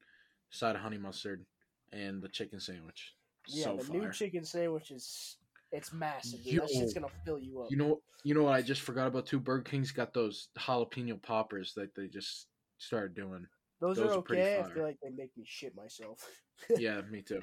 side 0.50 0.76
of 0.76 0.82
honey 0.82 0.98
mustard, 0.98 1.46
and 1.92 2.24
the 2.24 2.28
chicken 2.28 2.60
sandwich. 2.60 3.14
yeah, 3.48 3.66
so 3.66 3.78
the 3.78 3.84
fire. 3.84 4.00
new 4.02 4.12
chicken 4.12 4.44
sandwich 4.44 4.90
is 4.90 5.38
it's 5.72 5.94
massive. 5.94 6.44
Dude. 6.44 6.62
That 6.62 6.70
shit's 6.70 6.94
gonna 6.94 7.08
fill 7.26 7.40
you 7.40 7.62
up. 7.62 7.68
You 7.72 7.78
know, 7.78 8.02
you 8.24 8.34
know 8.34 8.44
what 8.44 8.54
I 8.54 8.62
just 8.62 8.82
forgot 8.82 9.08
about 9.08 9.26
too. 9.26 9.40
Burger 9.40 9.64
King's 9.64 9.92
got 9.92 10.14
those 10.14 10.50
jalapeno 10.58 11.22
poppers 11.22 11.74
that 11.76 11.94
they 11.96 12.08
just 12.08 12.48
started 12.78 13.16
doing. 13.16 13.46
those, 13.82 13.98
those 13.98 14.12
are 14.12 14.20
are 14.20 14.22
pretty 14.22 14.44
okay. 14.44 14.64
I 14.64 14.74
feel 14.74 14.84
like 14.84 14.98
they 15.02 15.10
make 15.10 15.36
me 15.38 15.44
shit 15.46 15.76
myself. 15.76 16.20
yeah, 16.78 17.02
me 17.10 17.22
too. 17.22 17.42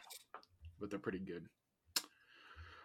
But 0.81 0.91
they're 0.91 0.99
pretty 0.99 1.21
good. 1.21 1.47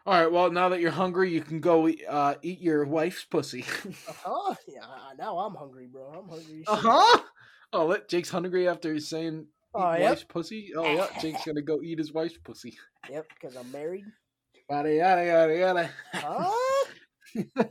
All 0.06 0.14
right. 0.14 0.32
Well, 0.32 0.52
now 0.52 0.70
that 0.70 0.80
you're 0.80 0.92
hungry, 0.92 1.32
you 1.32 1.42
can 1.42 1.60
go 1.60 1.88
uh, 1.88 2.36
eat 2.42 2.62
your 2.62 2.86
wife's 2.86 3.26
pussy. 3.26 3.64
uh 4.08 4.14
huh. 4.24 4.56
Yeah. 4.68 4.86
Now 5.18 5.38
I'm 5.40 5.56
hungry, 5.56 5.88
bro. 5.88 6.08
I'm 6.08 6.30
hungry. 6.30 6.64
uh 6.68 6.76
huh. 6.76 7.22
Oh, 7.72 7.86
let 7.86 8.10
Jake's 8.10 8.30
hungry 8.30 8.68
after 8.68 8.92
he's 8.94 9.08
saying 9.08 9.42
eat 9.42 9.48
Oh, 9.76 9.92
yep. 9.94 10.10
wife's 10.10 10.24
pussy. 10.24 10.72
Oh 10.76 10.84
yeah, 10.84 11.08
Jake's 11.22 11.46
gonna 11.46 11.62
go 11.62 11.82
eat 11.84 12.00
his 12.00 12.12
wife's 12.12 12.38
pussy. 12.38 12.78
Yep. 13.10 13.28
Because 13.30 13.56
I'm 13.56 13.72
married. 13.72 14.06
Yada 14.70 14.94
yada 14.94 15.26
yada 15.26 15.56
yada. 15.58 15.90
Huh? 16.14 16.52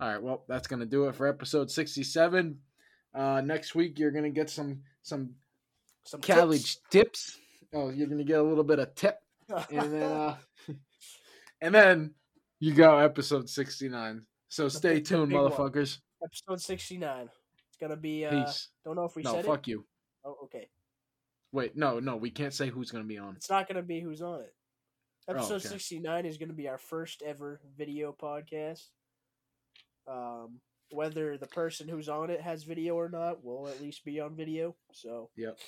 All 0.00 0.08
right. 0.08 0.22
Well, 0.22 0.44
that's 0.48 0.66
gonna 0.66 0.86
do 0.86 1.08
it 1.08 1.14
for 1.14 1.26
episode 1.28 1.70
sixty-seven. 1.70 2.58
Uh, 3.14 3.40
next 3.44 3.74
week 3.74 3.98
you're 3.98 4.10
gonna 4.10 4.30
get 4.30 4.48
some 4.50 4.80
some 5.02 5.34
Some 6.04 6.20
college 6.20 6.78
tips. 6.90 7.38
Oh, 7.74 7.90
you're 7.90 8.06
gonna 8.08 8.24
get 8.24 8.38
a 8.40 8.42
little 8.42 8.64
bit 8.64 8.78
of 8.78 8.94
tip. 8.94 9.18
and 9.70 9.92
then 9.92 10.02
uh, 10.10 10.36
and 11.60 11.74
then 11.74 12.14
you 12.58 12.72
go 12.74 12.96
episode 12.98 13.48
69 13.48 14.22
so 14.48 14.68
stay 14.68 14.94
the 14.94 15.00
tuned 15.02 15.28
big 15.30 15.38
one. 15.38 15.50
motherfuckers 15.50 15.98
episode 16.24 16.60
69. 16.60 17.28
It's 17.68 17.76
gonna 17.78 17.96
be. 17.96 18.24
Uh, 18.24 18.44
peace 18.44 18.68
don't 18.84 18.96
know 18.96 19.04
if 19.04 19.14
we 19.16 19.22
no 19.22 19.32
said 19.34 19.44
fuck 19.44 19.66
it. 19.68 19.72
you 19.72 19.84
Oh, 20.24 20.36
okay. 20.44 20.68
wait 21.52 21.76
no 21.76 21.98
no 22.00 22.16
we 22.16 22.30
can't 22.30 22.54
say 22.54 22.68
who's 22.68 22.90
gonna 22.90 23.04
be 23.04 23.18
on 23.18 23.34
It's 23.36 23.50
not 23.50 23.68
gonna 23.68 23.82
be 23.82 24.00
who's 24.00 24.22
on 24.22 24.40
it. 24.40 24.54
Oh, 25.28 25.34
Episode 25.34 25.56
okay. 25.56 25.68
69 25.68 26.26
is 26.26 26.38
gonna 26.38 26.52
be 26.52 26.68
our 26.68 26.78
first 26.78 27.22
ever 27.24 27.60
video 27.76 28.14
podcast. 28.20 28.88
Um, 30.08 30.60
whether 30.90 31.38
the 31.38 31.46
person 31.46 31.88
who's 31.88 32.08
on 32.08 32.30
it 32.30 32.40
has 32.40 32.64
video 32.64 32.96
or 32.96 33.08
not, 33.08 33.44
will 33.44 33.68
at 33.68 33.80
least 33.80 34.04
be 34.04 34.20
on 34.20 34.34
video. 34.36 34.74
So 34.92 35.30
yep 35.36 35.58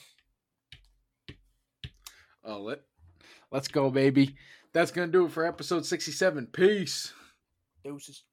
oh 2.45 2.61
let 2.61 2.81
let's 3.51 3.69
go 3.69 3.91
baby 3.91 4.37
that's 4.73 4.91
gonna 4.91 5.11
do 5.11 5.27
it 5.27 5.33
for 5.33 5.47
episode 5.47 5.87
67 5.87 6.49
peace 6.49 7.13
deuces. 7.85 8.25